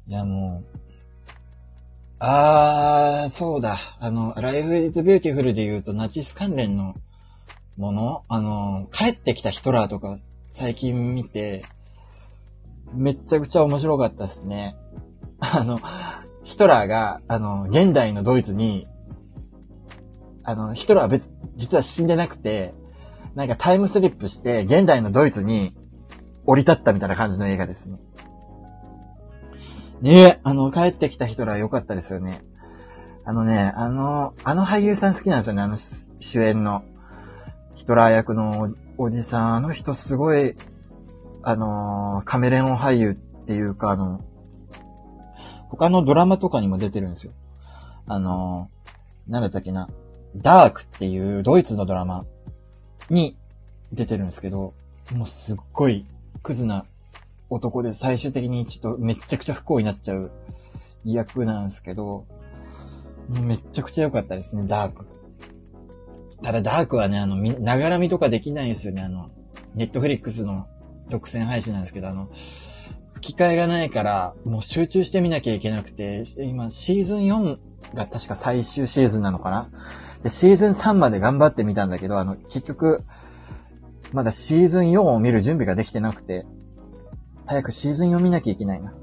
[0.07, 0.77] いや、もう、
[2.19, 3.77] あー、そうだ。
[3.99, 6.95] あの、Life is Beautiful で言うとナチス関連の
[7.77, 8.23] もの？
[8.27, 10.17] あの、帰ってきたヒトラーとか
[10.49, 11.63] 最近見て、
[12.93, 14.75] めっちゃくちゃ面白かったですね。
[15.39, 15.79] あの、
[16.43, 18.87] ヒトラーが、あの、現代のドイツに、
[20.43, 22.73] あの、ヒトラーは別、実は死んでなくて、
[23.35, 25.75] なんかタイムスリップして、現代のドイツに
[26.45, 27.99] 降り立ったみたいな感じの映画ですね。
[30.01, 32.41] ねえ、あの、帰ってきたヒトラー良かったですよね。
[33.25, 36.83] あのね、あの、あの俳優さん好きなんですよね、あの主演の。
[37.87, 40.57] ヒトラー役のおじさん、あの人すごい、
[41.41, 43.13] あのー、カメレオン俳優っ
[43.45, 44.19] ていうか、あの、
[45.69, 47.31] 他のドラマとかにも出てるんですよ。
[48.05, 49.87] あのー、なんだったっけな、
[50.35, 52.25] ダークっていうドイツのドラマ
[53.09, 53.37] に
[53.93, 54.73] 出てるんですけど、
[55.13, 56.05] もうすっごい
[56.43, 56.83] クズな
[57.49, 60.29] 男で最終的にちょっとめっちゃくちゃ不幸になっちゃう
[61.05, 62.25] 役なんですけど、
[63.29, 65.05] めっちゃくちゃ良かったですね、ダーク。
[66.43, 69.01] ただダークはね、あの、ながら見とかできないんですよね。
[69.01, 69.31] あの、
[69.75, 70.67] ネットフリックスの
[71.09, 72.29] 独占配信なんですけど、あの、
[73.13, 77.57] 吹き替えがないから、もう集中して見なきゃいけなくて、今、シーズン4
[77.95, 79.69] が確か最終シーズンなのかな？
[80.23, 83.03] で、シーズン3まで頑張ってみたんだけど、あの、結局、
[84.13, 86.45] まだシーズン4を見る準備ができてなくて、
[87.45, 88.93] 早くシーズン4見なきゃいけないな。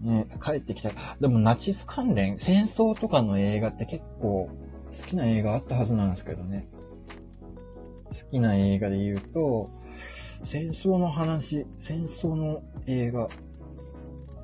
[0.00, 0.90] ね帰ってきた。
[1.20, 4.50] でもナチス関連、戦争とかの映画って結構
[4.94, 6.68] 好きな映画あったはずなんですけどね。
[8.06, 9.68] 好きな映画で言うと、
[10.44, 13.28] 戦争の話、戦争の映画。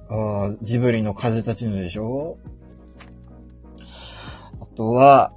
[0.08, 2.36] ああ、ジブリの風立ちぬでしょ？
[4.60, 5.32] あとは、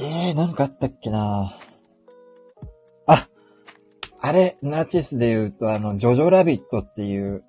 [0.00, 1.58] えー、なんかあったっけな
[3.06, 3.28] あ、
[4.20, 7.44] あれ、ナチスで言うと、あの、ジョジョラビットっていう、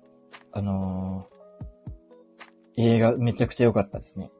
[0.52, 4.30] あのー、映画めちゃくちゃ良かったですね。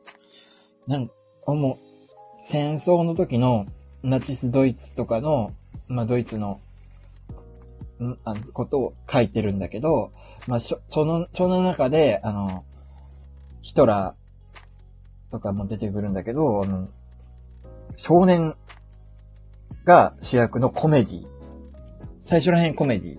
[0.87, 1.15] なんか、
[1.55, 3.67] もう、戦争の時の
[4.03, 5.53] ナチスドイツとかの、
[5.89, 6.61] まあ、ドイツの、
[8.01, 10.13] んあのことを書いてるんだけど、
[10.49, 12.65] まあ、その、その中で、あの、
[13.61, 16.89] ヒトラーとかも出てくるんだけど、あの、
[17.97, 18.57] 少年
[19.85, 21.27] が主役のコメディ。
[22.21, 23.19] 最初ら辺コメディ。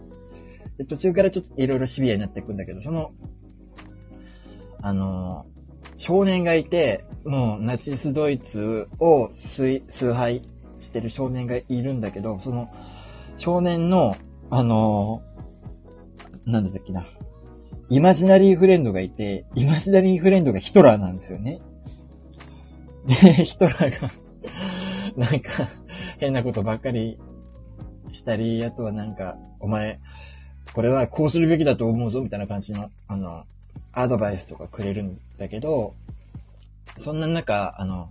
[0.77, 3.11] で途中からちょっといろいろシビアになっていくんだけど、その、
[4.81, 5.45] あの、
[6.03, 9.81] 少年がいて、もうナチスドイツを崇
[10.13, 10.41] 拝
[10.77, 12.69] してる少年がいるんだけど、その
[13.37, 14.17] 少年の、
[14.49, 15.21] あの、
[16.45, 17.05] なんだっけな。
[17.89, 21.61] イマジナリーフレンドがいて、イマジナリーフレンドがヒトラーなんですよね。
[23.05, 24.11] で、ヒトラーが
[25.15, 25.69] なんか、
[26.19, 27.17] 変なことばっかり
[28.11, 30.01] したり、あとはなんか、お前、
[30.73, 33.45] これはこうするべきだと思うぞ、みたいな感じの、あの、
[33.93, 35.95] アドバイスとかくれるんだけど、
[36.97, 38.09] そんな中、あの、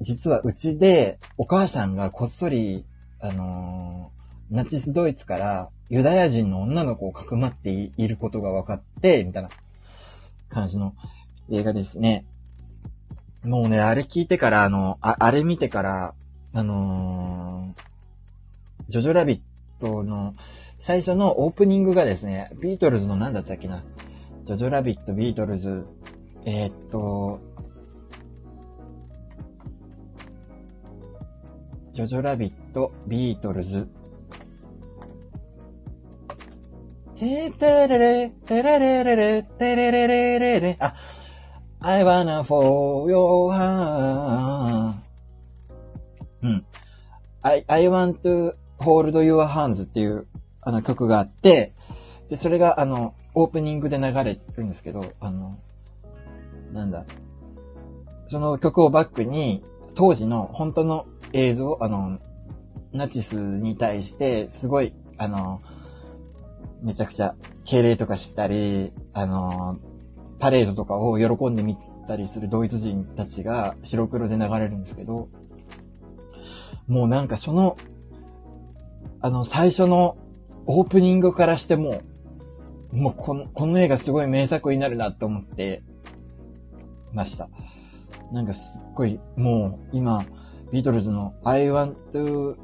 [0.00, 2.84] 実はうちでお母さんがこっそり、
[3.20, 4.10] あの、
[4.50, 9.50] ナチスドイツからユダヤ人の女の子をかくまっていることが分かって、みたいな
[10.48, 10.94] 感じの
[11.50, 12.24] 映画ですね。
[13.42, 16.14] もうね、あれ聞いてから、あの、ああれ見てから、
[16.52, 17.82] あのー、
[18.88, 19.40] ジョジョラビッ
[19.80, 20.34] トの
[20.84, 23.82] 最初のオープニングがですね、ビートルズの何だったっけな？
[24.44, 25.86] ジョジョラビット、ビートルズ、
[26.44, 27.40] えー、っと、
[31.94, 33.88] ジョジョラビット、ビートルズ。
[37.16, 40.76] ててれれ、てれれれれ、てれれれれれ。
[40.80, 40.94] あ、
[41.80, 44.96] I wanna for your hand.
[46.42, 46.66] うん。
[47.40, 50.26] I, I want to hold your hands っていう
[50.64, 51.72] あの曲があって、
[52.28, 55.58] で、それがあの、オープニングで流れるんですけど、あの、
[56.72, 57.04] なんだ。
[58.26, 59.62] その曲をバックに、
[59.94, 62.18] 当時の本当の映像、あの、
[62.92, 65.60] ナチスに対して、すごい、あの、
[66.82, 67.34] めちゃくちゃ
[67.64, 69.78] 敬礼とかしたり、あの、
[70.38, 75.28] パレードとかを喜んで見たりするドイツ人たちが白黒で流れるんですけど、
[76.86, 77.76] もうなんかその、
[79.20, 80.16] あの、最初の
[80.66, 82.02] オープニングからしても、
[82.92, 85.82] もうこの、この映画すごい名作になるなと思って
[87.12, 87.48] ました。
[88.32, 90.24] なんかすっごい、もう今、
[90.72, 92.56] ビートルズの I want to,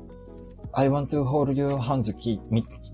[0.73, 2.41] I want to hold your hands 聞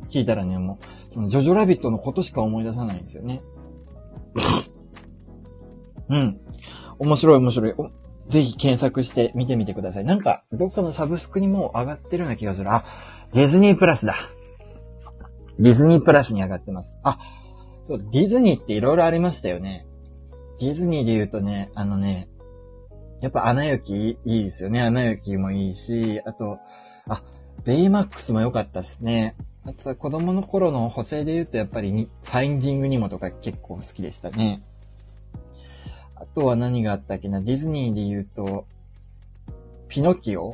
[0.09, 0.79] 聞いたらね、も
[1.11, 3.43] う、そのジョジョラビットのことしか思い出さないんですよね。
[6.09, 6.41] うん。
[6.99, 7.75] 面白い面白い。
[8.27, 10.05] ぜひ検索して見てみてください。
[10.05, 12.73] なんか、どっかのサブスクにも上がってるような気がする。
[12.73, 12.85] あ、
[13.33, 14.15] ディズニープラスだ。
[15.59, 17.01] ディズニープラスに上がってます。
[17.03, 17.19] あ、
[17.89, 19.87] そう、ディズニーって色々ありましたよね。
[20.61, 22.29] ディズニーで言うとね、あのね、
[23.21, 24.83] やっぱアナ雪いいですよね。
[24.83, 26.59] アナ雪もいいし、あと、
[27.09, 27.23] あ、
[27.65, 29.37] ベイマックスも良かったですね。
[29.65, 34.63] あとは子供の頃の補正で言うとやっぱりファインディングにもとか結構好きでしたね。
[36.15, 38.67] あとは何があったっけな、ディズニーで言うと、
[39.89, 40.53] ピノキオ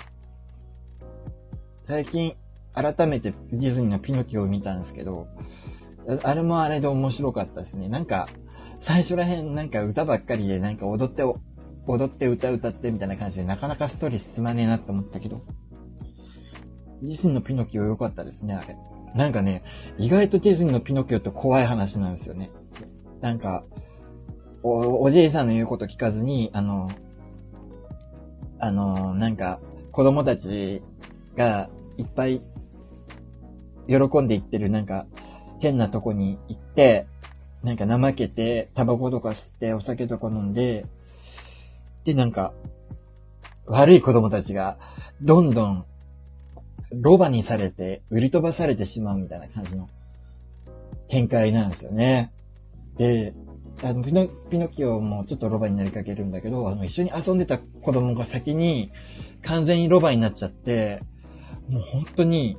[1.85, 2.35] 最近
[2.75, 5.29] 改めてディズニーのピノキオを見たんですけど、
[6.23, 7.89] あれもあれで面白かったですね。
[7.89, 8.29] なんか、
[8.81, 11.23] 最初らへんなんか歌ばっかりでなんか踊って、
[11.87, 15.43] 踊って歌歌ってみたいな感じでなかなかストーリー進まねえなって思ったけど、
[17.03, 18.77] ディズニーのピノキオ良かったですね、あれ。
[19.15, 19.63] なんかね、
[19.99, 22.51] 意外とディズニーのピノキオって怖い話なんですよね。
[23.21, 23.65] なんか、
[24.63, 26.91] お、おじいさんの言うこと聞かずに、あの、
[28.59, 29.61] あの、なんか、
[29.91, 30.83] 子供たち
[31.37, 31.69] が
[31.99, 32.41] いっぱい
[33.89, 35.07] 喜んで行ってるなんか
[35.61, 37.07] 変なとこに行って、
[37.63, 40.87] なんか怠けて、タバコとか吸って、お酒とか飲んで、
[42.05, 42.53] で、なんか、
[43.67, 44.79] 悪い子供たちが、
[45.21, 45.85] どんどん、
[46.93, 49.89] ロバにされて、売り飛ばされてしまうみたいな感じの
[51.09, 52.33] 展開なんですよね。
[52.97, 53.33] で、
[53.85, 58.91] あの、ピノ、ピノキオもちょっとロバになりかけるんだけど、あの、一緒に遊んでた子供が先に
[59.43, 61.01] 完全にロバになっちゃって、
[61.69, 62.57] もう本当に、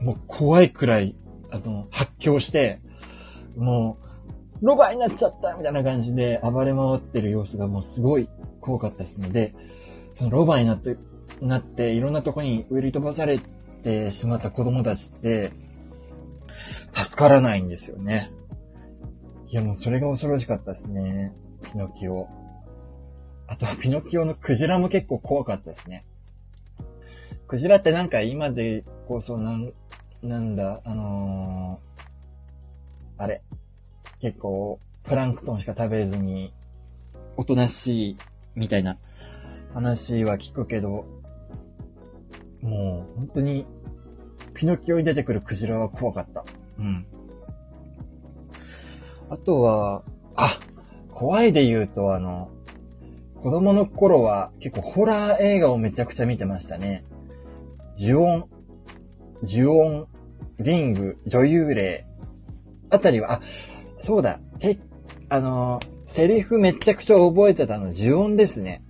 [0.00, 1.16] もう怖いくらい、
[1.50, 2.80] あの、発狂して、
[3.56, 3.98] も
[4.60, 8.28] う、ロバになっちゃったみたいな感じで暴れ回ってる様子がもうすごい
[8.60, 9.54] 怖かったですので、
[10.14, 10.96] そのロバになって、
[11.40, 13.38] なって、いろんなとこに売り飛ばされ
[13.82, 15.52] てしまった子供たちって、
[16.92, 18.30] 助からないんですよね。
[19.48, 21.32] いや、もうそれが恐ろしかったですね。
[21.62, 22.28] ピノキオ。
[23.46, 26.04] あとはピノキオのクジラも結構怖かったですね。
[27.46, 29.72] クジラってなんか今でこそなん、
[30.24, 33.42] なんだ、あのー、あれ。
[34.20, 36.54] 結構、プランクトンしか食べずに、
[37.36, 38.16] おとなしい、
[38.54, 38.96] みたいな
[39.74, 41.04] 話は聞くけど、
[42.62, 43.66] もう、本当に、
[44.54, 46.46] ピノキオに出てくるクジラは怖かった。
[46.78, 47.06] うん。
[49.28, 50.04] あとは、
[50.36, 50.58] あ、
[51.10, 52.48] 怖いで言うと、あの、
[53.42, 57.04] 子供の頃は結構ホラー映画をめちゃくちゃ見てましたね。
[57.98, 58.48] 呪音、
[59.42, 60.08] 呪音、
[60.58, 62.06] リング、女優霊、
[62.90, 63.40] あたりは、あ、
[63.98, 64.78] そうだ、て、
[65.28, 68.84] あのセリフめちゃくちゃ覚えてたの、呪音ですね。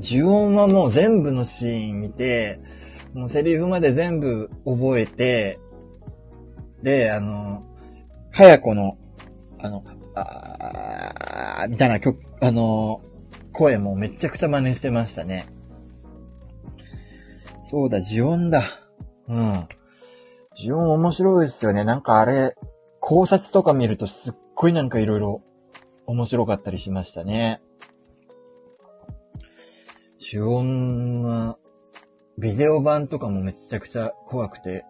[0.00, 2.60] 呪音はもう全部のシーン見て、
[3.14, 5.58] もうセリフまで全部覚えて、
[6.82, 7.64] で、あの
[8.30, 8.98] かやこの、
[9.58, 13.00] あの、あーみたいな曲、あの
[13.52, 15.46] 声もめちゃくちゃ真似してましたね。
[17.62, 18.62] そうだ、呪音だ。
[19.28, 19.68] うん。
[20.58, 21.84] 呪音面白いですよね。
[21.84, 22.54] なんかあれ、
[23.00, 25.38] 考察とか見るとすっごいなんか色々
[26.06, 27.60] 面白かったりしましたね。
[30.18, 31.56] 呪音は、
[32.38, 34.84] ビデオ版とかもめっちゃくちゃ怖くて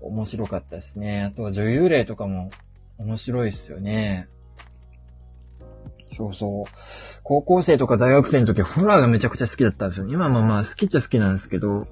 [0.00, 1.22] 面白かったですね。
[1.22, 2.50] あとは女優霊とかも
[2.98, 4.28] 面白いっすよね。
[6.14, 6.64] そうそう。
[7.22, 10.08] 高校生とか大学生の時ホラーがめちゃくちゃ好きだったんですよ。
[10.08, 11.86] 今もまあ好きっちゃ好きなんですけど、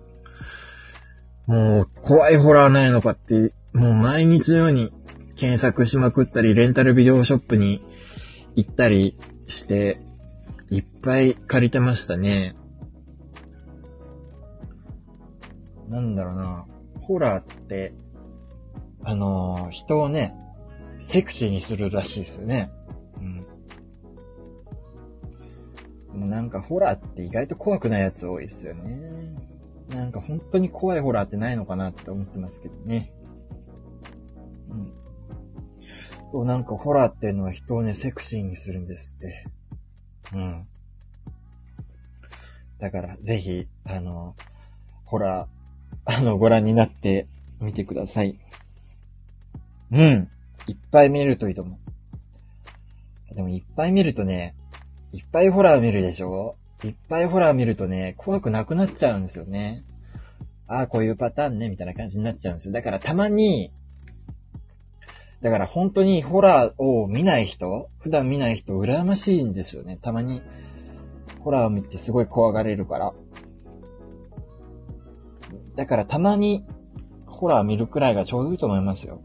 [1.50, 4.92] もう怖いホラーないのかって、もう毎日のように
[5.34, 7.82] 検索しまくったり、レンタルビデオショップに
[8.54, 10.00] 行ったりして、
[10.70, 12.52] いっぱい借りてましたね。
[15.88, 16.66] なんだろうな、
[17.00, 17.94] ホラーって、
[19.02, 20.36] あのー、人をね、
[21.00, 22.70] セクシーにするらしいですよね。
[23.18, 23.22] う
[26.16, 26.20] ん。
[26.20, 29.09] もうなんかホラーって意外と怖くないやつ多いですよね。
[29.90, 33.12] なんか本当に怖いホラーってないのかなって思ってますけどね。
[34.70, 34.92] うん。
[36.30, 39.46] そう、なんかホラーっていうのは人をね、セクシーにするんですって。
[40.32, 40.66] うん。
[42.78, 44.36] だから、ぜひ、あの、
[45.04, 45.48] ホラー、
[46.06, 47.26] あの、ご覧になって
[47.60, 48.38] みてください。
[49.90, 50.28] うん。
[50.68, 51.78] いっぱい見るといいと思
[53.32, 53.34] う。
[53.34, 54.54] でもいっぱい見るとね、
[55.12, 56.56] いっぱいホラー見るでしょ？
[56.84, 59.84] いっぱいホラー見るとね、怖くなくなっちゃうんですよね。
[60.66, 62.72] ああ、こういうパターンね、みたいな感じになっちゃうんですよ。
[62.72, 63.72] だからたまに、
[65.42, 69.98] だから本当にホラーを見ない人、普段見ない人、羨ましいんですよね。
[70.00, 70.42] たまに、
[71.40, 73.12] ホラーを見てすごい怖がれるから。
[75.76, 76.64] だからたまに、
[77.26, 79.22] ホラー見るくらいがちょうどいいと思いますよ。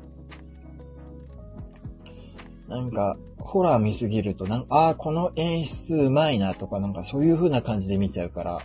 [2.67, 8.53] なんか、ホラー見すぎると、なんか、ああ、この演出うまいなとか、なんかそういう風な感じで見ちゃうから。
[8.55, 8.61] だ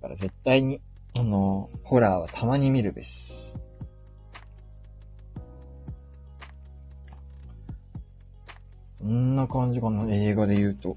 [0.00, 0.80] から絶対に、
[1.18, 3.54] あの、ホラーはたまに見るべし。
[9.00, 10.96] こんな感じかな、映画で言うと。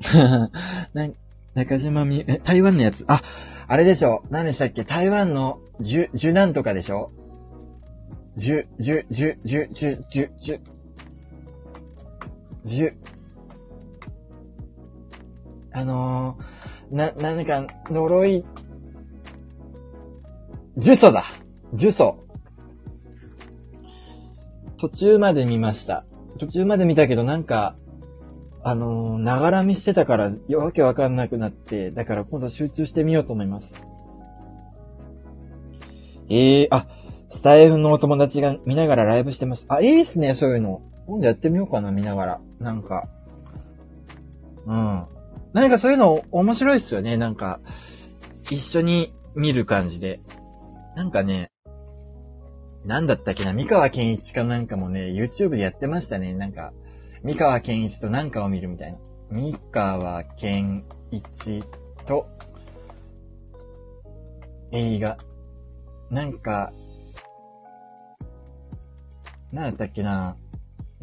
[0.94, 1.08] な、
[1.54, 3.04] 中島み、え、台湾のやつ？
[3.08, 3.22] あ、
[3.66, 4.22] あれでしょ。
[4.30, 4.84] 何でしたっけ？
[4.84, 7.10] 台湾の、じゅ、じゅなんとかでしょ
[8.36, 10.60] じゅ、じゅ、じゅ、じゅ、じゅ、じゅ、じゅ、
[12.64, 12.94] じゅ、
[15.72, 18.44] あのー、な、何か、呪い、
[20.76, 21.24] 呪詛だ
[21.72, 22.16] 呪詛。
[24.76, 26.04] 途中まで見ました。
[26.38, 27.76] 途中まで見たけどなんか、
[28.62, 33.82] あのー、ながら見してたから、わけわかんなくなって、だから今度集中してみようと思います。
[36.28, 36.86] ええー、あ、
[37.28, 39.66] スタイフのお友達が見ながらライブしてます。
[39.68, 40.82] あ、いいっすね、そういうの。
[41.06, 42.40] 今度やってみようかな、見ながら。
[42.60, 43.08] なんか。
[44.66, 45.04] うん。
[45.52, 47.58] 何かそういうの面白いっすよね、なんか。
[48.50, 50.20] 一緒に見る感じで。
[50.96, 51.50] なんかね、
[52.84, 56.34] なんだったっけな、三河健一かなんかもね、YouTube でやってましたね。
[56.34, 56.72] なんか、
[57.22, 58.98] 三河健一となんかを見るみたいな。
[59.30, 61.62] 三河健一
[62.06, 62.26] と、
[64.72, 65.16] 映画。
[66.10, 66.72] なんか、
[69.52, 70.36] なんだったっけな、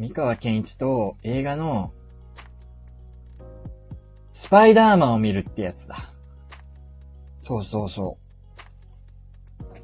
[0.00, 1.92] 三河健一と映画の、
[4.32, 6.14] スパイダーマンを見るってやつだ。
[7.38, 8.16] そうそうそ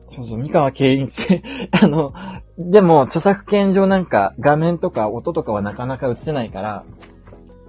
[0.09, 0.15] う。
[0.15, 1.43] そうそう、三河健一
[1.83, 2.15] あの、
[2.57, 6.87] でも、著作権上なんか画面とか音とかはなかなか映せないから、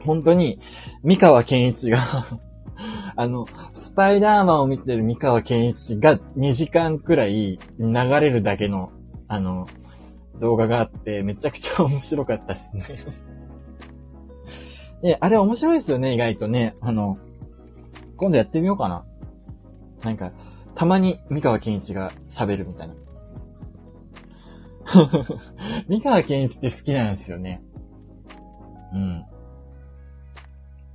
[0.05, 0.61] 本当に、
[1.03, 1.99] 三河健一が
[3.17, 8.91] あの、スパイダーマンを見てる三河健一が2時間くらい流れるだけの、
[9.27, 9.67] あの、
[10.39, 12.83] 動画があって、めちゃくちゃ面白かったですね
[15.01, 16.75] で、あれ面白いですよね、意外とね。
[16.81, 17.17] あの、
[18.17, 19.05] 今度やってみようかな。
[20.03, 20.31] なんか、
[20.75, 22.95] たまに三河健一が喋るみたいな。
[25.87, 27.61] 三河健一って好きなんですよね。
[28.93, 29.25] うん。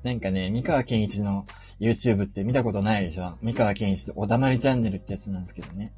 [0.03, 1.45] なんかね、三河健一の
[1.79, 3.35] YouTube って見たことないでしょ？
[3.43, 5.93] 三河健一おだまりチャンネルってやつなんですけどね。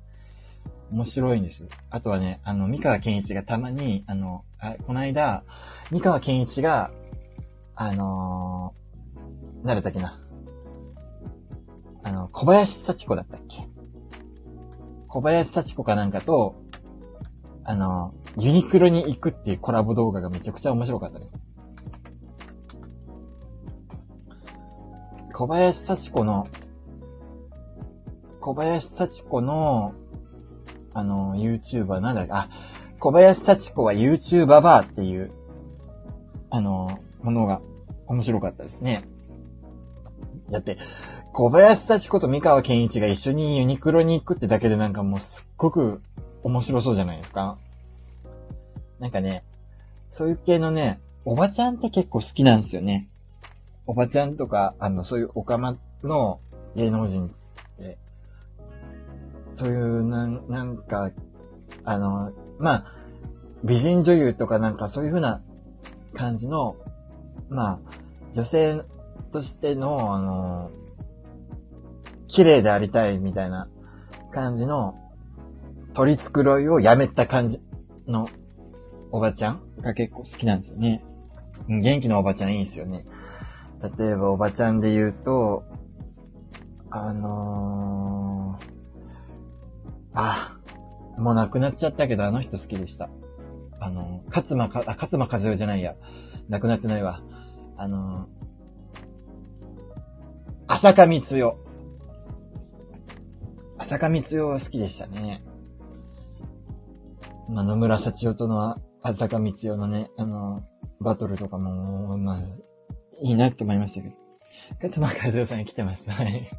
[0.94, 1.64] 面白いんです。
[1.90, 5.42] あとはね、あの、三河健一がたまに、あの、あこの間、
[5.90, 6.92] 三河健一が、
[7.74, 10.20] あのー、誰だっけな。
[12.04, 13.66] あの、小林幸子だったっけ
[15.08, 16.54] 小林幸子かなんかと、
[17.64, 21.26] あの、ユニクロに行くっていうコラボ動画がめちゃくちゃ面白かったね。
[25.32, 26.46] 小林幸子の、
[28.40, 29.92] 小林幸子の、
[30.94, 32.48] あの、YouTuber なんだっけ、あ、
[32.98, 35.32] 小林幸子は YouTuber バーっていう、
[36.50, 37.60] あの、ものが
[38.06, 39.04] 面白かったですね。
[40.50, 40.78] だって、
[41.32, 46.00] 小林幸子と三河健一が一緒にユニクロに行くってだけでなんかもうすっごく
[46.44, 47.58] 面白そうじゃないですか。
[49.00, 49.44] なんかね、
[50.10, 53.08] そういう系のね、おばちゃんって結構好きなんですよね。
[53.86, 56.40] おばちゃんとか、あの、そういうオカマの
[56.76, 57.34] 芸能人、
[59.54, 61.10] そういう、なん、なんか、
[61.84, 62.84] あの、まあ、
[63.64, 65.40] 美人女優とかなんかそういう風な
[66.12, 66.76] 感じの、
[67.48, 67.80] まあ、
[68.32, 68.82] 女性
[69.32, 70.70] としての、あの、
[72.26, 73.68] 綺麗でありたいみたいな
[74.32, 74.98] 感じの
[75.94, 77.60] 取り繕いをやめた感じ
[78.08, 78.28] の
[79.12, 81.04] おばちゃんが結構好きなんですよね。
[81.68, 83.06] 元気なおばちゃんいいですよね。
[83.98, 85.64] 例えばおばちゃんで言うと、
[86.90, 88.33] あのー、
[90.14, 90.56] あ
[91.16, 93.10] あ、もう亡くなっちゃったけど、あの人好きでした。
[93.80, 95.94] あの、勝間か、あ、勝間和代じゃないや。
[96.48, 97.22] 亡くなってないわ。
[97.76, 98.28] あの、
[100.68, 101.56] 浅香光代。
[103.78, 105.42] 浅香光代は好きでしたね。
[107.48, 110.62] まあ、野村沙知代との浅香光代のね、あの、
[111.00, 112.38] バトルとかも、まあ、
[113.22, 114.14] いいなって思いましたけど。
[114.82, 116.10] 勝間和代さん来てます。
[116.10, 116.50] はい。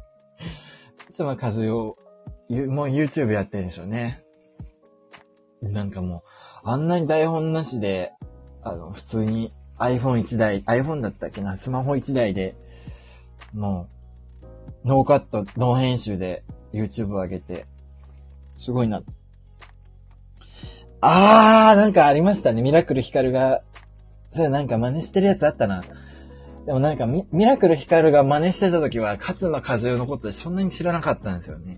[1.10, 2.05] 勝間和代、
[2.48, 4.22] もう YouTube やってるんでしょうね。
[5.62, 6.24] なんかも
[6.64, 8.12] う、あんなに台本なしで、
[8.62, 12.54] あの、普通に iPhone1 台、iPhone だったっけな、スマホ1台で、
[13.54, 13.88] も
[14.84, 17.66] う、ノーカット、ノー編集で YouTube を上げて、
[18.54, 19.02] すごいな。
[21.00, 22.62] あー、なんかありましたね。
[22.62, 23.62] ミラクルヒカルが、
[24.30, 25.82] それなんか真似してるやつあったな。
[26.64, 31.76] でもなんかミ、ミラクルヒカルが真似してた時は、勝間和代のことでそんなに知らなかったんですよね。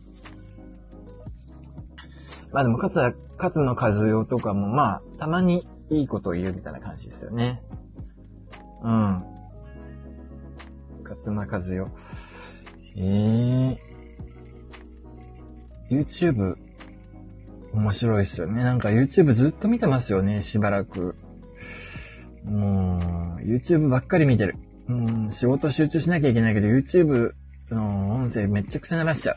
[2.52, 7.62] まあでも、勝間、勝間和代とかも、まあ、たまにいいことを言うみたいな感じですよね。
[8.82, 9.22] うん。
[11.04, 11.86] 勝間和代。
[12.96, 13.88] ええー。
[15.90, 16.56] YouTube、
[17.72, 18.62] 面白いっすよね。
[18.62, 21.14] なんか YouTube ずっと見てますよね、しばらく。
[22.44, 22.98] も
[23.38, 24.56] う、YouTube ばっかり見てる。
[24.88, 27.32] うん、仕事集中しなきゃいけないけど、YouTube
[27.70, 29.36] の音声めっちゃくちゃ鳴らしちゃう。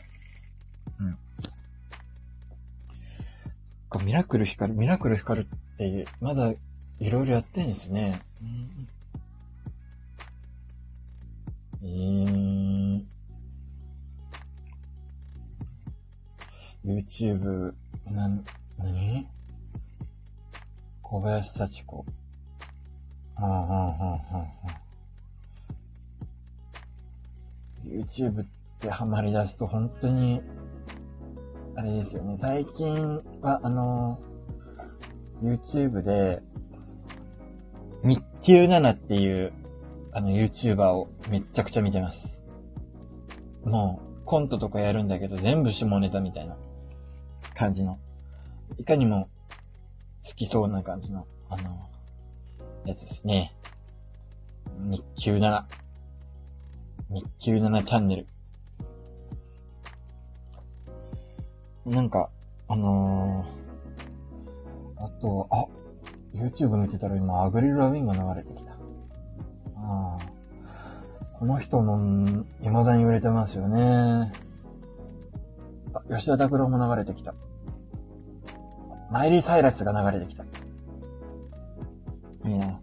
[3.98, 4.06] うん。
[4.06, 6.52] ミラクル光る、ミラクル光るって、まだ
[6.98, 8.20] いろいろやってんですね。
[8.40, 8.88] うん、
[11.82, 13.02] えー、
[16.84, 17.74] YouTube、
[18.06, 18.28] な、
[18.78, 19.26] なに
[21.02, 22.06] 小林幸子。
[23.34, 23.94] はあ、はあは
[24.32, 24.82] あはあ、
[27.84, 28.46] YouTube っ
[28.78, 30.40] てハマり出すと本当に、
[31.74, 32.36] あれですよね。
[32.36, 34.20] 最近は、あの、
[35.42, 36.42] YouTube で、
[38.04, 39.52] 日給7っていう、
[40.12, 42.44] あの、YouTuber をめっちゃくちゃ見てます。
[43.64, 46.56] もう、コントとかやるんだけど、全部下ネタみたいな
[47.54, 47.98] 感じの。
[48.78, 49.28] いかにも
[50.26, 51.88] 好きそうな感じの、あの、
[52.84, 53.54] やつですね。
[54.78, 55.64] 日給7。
[57.10, 58.26] 日給7チャンネル。
[61.86, 62.30] なんか、
[62.68, 65.66] あのー、あと、あ、
[66.34, 68.72] YouTube 見てたら今、アグリル・ラビンが流れてきた。
[68.72, 68.76] あ
[69.76, 70.18] あ。
[71.38, 74.32] この人も、未だに売れてますよね。
[75.92, 77.34] あ、吉田拓郎も流れてきた。
[79.10, 80.44] マイリー・サイラスが流れてきた。
[82.48, 82.78] いいな。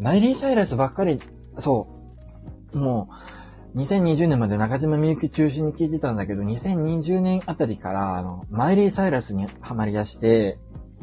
[0.00, 1.20] マイリー・サイラスばっかり、
[1.58, 1.86] そ
[2.72, 2.78] う。
[2.78, 3.14] もう、
[3.74, 10.58] 2020年まで中島みゆき中心に聞いてたんだけど、2020年あたりから、あの、マイリー・サイラスにハマり出して、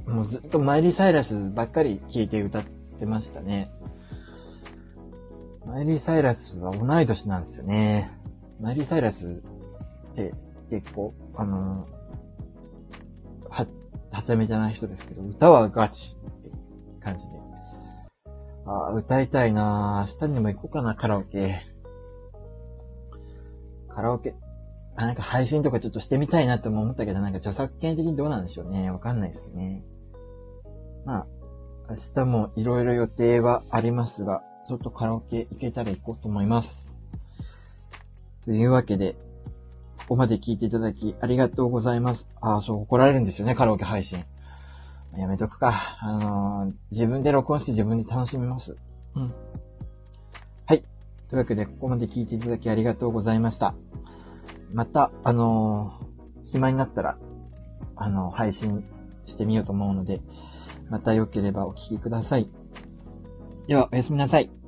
[0.06, 2.64] もうずっとマイリー・サイラスばっかり聞いて歌っ
[2.98, 3.72] てましたね。
[5.66, 8.10] マイリー・サイラスは同い年なんですよね。
[8.62, 9.44] マイリー・サイラス
[10.12, 10.34] って
[10.70, 11.86] 結構、あの、
[13.50, 13.68] は、
[14.12, 16.52] はちゃめちゃな人ですけど、歌はガチって
[17.04, 17.34] 感じで。
[18.66, 21.71] ああ、歌いたいな明日にも行こうかな、カラオケ。
[24.02, 24.34] カラオケ、
[24.96, 28.90] あ、なんか配信とかちょっとしてみたいなって思ったけど、なんか著作権的にどうなんでしょうね。
[28.90, 29.84] わかんないですね。
[31.06, 31.28] まあ、
[31.88, 36.96] 明日もいろいろ予定はありますが、ちょっとカラオケ行けたら行こうと思います。
[38.44, 39.14] というわけで、
[40.00, 42.28] ここまで聞いていただきありがとうございます。
[42.42, 44.26] ああ、そう、怒られるんですよね、カラオケ配信。
[45.16, 45.98] やめとくか。
[46.00, 48.76] あのー、自分で録音して自分で楽しみます。
[49.14, 49.34] うん。
[51.32, 53.74] というわけで、ここまで聞いていただきありがとうございました。
[54.74, 57.18] また、あのー、暇になったら、
[57.96, 58.84] あのー、配信
[59.26, 60.20] してみようと思うので、
[60.90, 62.50] また良ければお聞きください。
[63.66, 64.61] では、おやすみなさい。